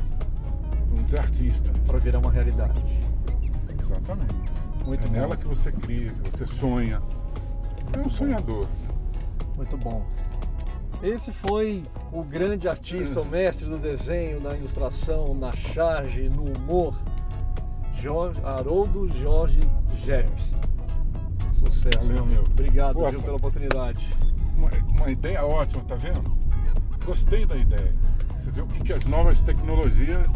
vamos 0.96 1.06
dizer, 1.06 1.20
artista. 1.20 1.72
Pra 1.86 2.00
virar 2.00 2.20
uma 2.20 2.32
realidade. 2.32 2.82
Exatamente. 3.80 4.34
Muito 4.86 5.04
é 5.04 5.08
bom. 5.08 5.14
nela 5.14 5.38
que 5.38 5.46
você 5.46 5.72
cria, 5.72 6.12
que 6.12 6.30
você 6.32 6.48
sonha. 6.48 7.02
É 7.94 8.00
um 8.00 8.10
sonhador. 8.10 8.68
Muito 9.58 9.78
bom. 9.78 10.06
Esse 11.04 11.32
foi 11.32 11.84
o 12.12 12.24
grande 12.24 12.68
artista, 12.68 13.22
o 13.22 13.26
mestre 13.26 13.68
do 13.68 13.78
desenho, 13.78 14.40
na 14.42 14.56
ilustração, 14.56 15.36
na 15.36 15.52
charge, 15.52 16.30
no 16.30 16.46
humor, 16.58 16.96
Jorge, 18.02 18.40
Haroldo 18.44 19.08
Jorge 19.20 19.60
Jepp. 20.02 20.32
Sucesso, 21.52 22.08
Valeu, 22.08 22.26
meu. 22.26 22.42
Obrigado 22.44 22.96
Boa 22.96 23.12
viu, 23.12 23.22
pela 23.22 23.36
oportunidade. 23.36 24.10
Uma, 24.56 24.72
uma 24.98 25.10
ideia 25.10 25.46
ótima, 25.46 25.84
tá 25.84 25.96
vendo? 25.96 26.36
Gostei 27.06 27.46
da 27.46 27.56
ideia. 27.56 27.94
Você 28.38 28.52
vê 28.52 28.62
o 28.62 28.68
que, 28.68 28.84
que 28.84 28.94
as 28.94 29.06
novas 29.06 29.42
tecnologias 29.42 30.28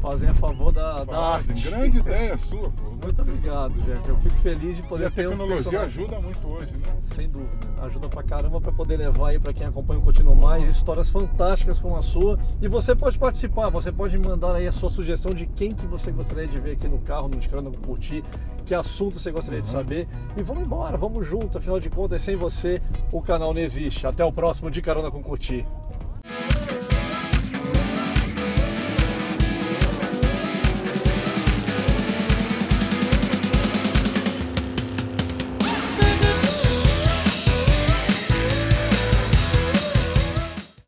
Fazem 0.00 0.28
a 0.28 0.34
favor 0.34 0.70
da, 0.70 1.04
da 1.04 1.06
fazem. 1.06 1.54
arte. 1.56 1.68
Grande 1.68 1.98
ideia 1.98 2.38
sua, 2.38 2.70
pô. 2.70 2.90
Muito 3.02 3.22
obrigado, 3.22 3.74
Jeff. 3.82 4.08
Eu 4.08 4.16
fico 4.18 4.36
feliz 4.36 4.76
de 4.76 4.82
E 4.82 4.86
poder 4.86 5.06
a 5.06 5.10
ter 5.10 5.26
um 5.26 5.30
tecnologia 5.30 5.56
personagem. 5.70 6.04
ajuda 6.04 6.20
muito 6.20 6.48
hoje, 6.48 6.72
né? 6.74 6.94
Sem 7.02 7.28
dúvida. 7.28 7.50
Ajuda 7.82 8.08
pra 8.08 8.22
caramba 8.22 8.60
pra 8.60 8.70
poder 8.72 8.96
levar 8.98 9.30
aí 9.30 9.38
pra 9.38 9.52
quem 9.52 9.66
acompanha 9.66 9.98
o 9.98 10.02
Continuo 10.02 10.36
Mais 10.36 10.68
histórias 10.68 11.10
fantásticas 11.10 11.78
como 11.78 11.96
a 11.96 12.02
sua. 12.02 12.38
E 12.60 12.68
você 12.68 12.94
pode 12.94 13.18
participar, 13.18 13.70
você 13.70 13.90
pode 13.90 14.16
mandar 14.18 14.54
aí 14.54 14.66
a 14.68 14.72
sua 14.72 14.90
sugestão 14.90 15.34
de 15.34 15.46
quem 15.46 15.70
que 15.70 15.86
você 15.86 16.12
gostaria 16.12 16.46
de 16.46 16.60
ver 16.60 16.72
aqui 16.72 16.86
no 16.86 16.98
carro, 16.98 17.28
no 17.28 17.36
Descarando 17.36 17.70
Curtir, 17.78 18.22
que 18.64 18.74
assunto 18.74 19.18
você 19.18 19.32
gostaria 19.32 19.60
de 19.62 19.68
saber. 19.68 20.06
E 20.36 20.42
vamos 20.42 20.64
embora, 20.66 20.96
vamos 20.96 21.26
junto, 21.26 21.58
afinal 21.58 21.80
de 21.80 21.90
contas, 21.90 22.20
sem 22.22 22.36
você 22.36 22.80
o 23.10 23.20
canal 23.20 23.52
não 23.52 23.60
existe. 23.60 24.06
Até 24.06 24.24
o 24.24 24.30
próximo 24.32 24.70
De 24.70 24.80
Carona 24.82 25.10
com 25.10 25.22
Curtir. 25.22 25.66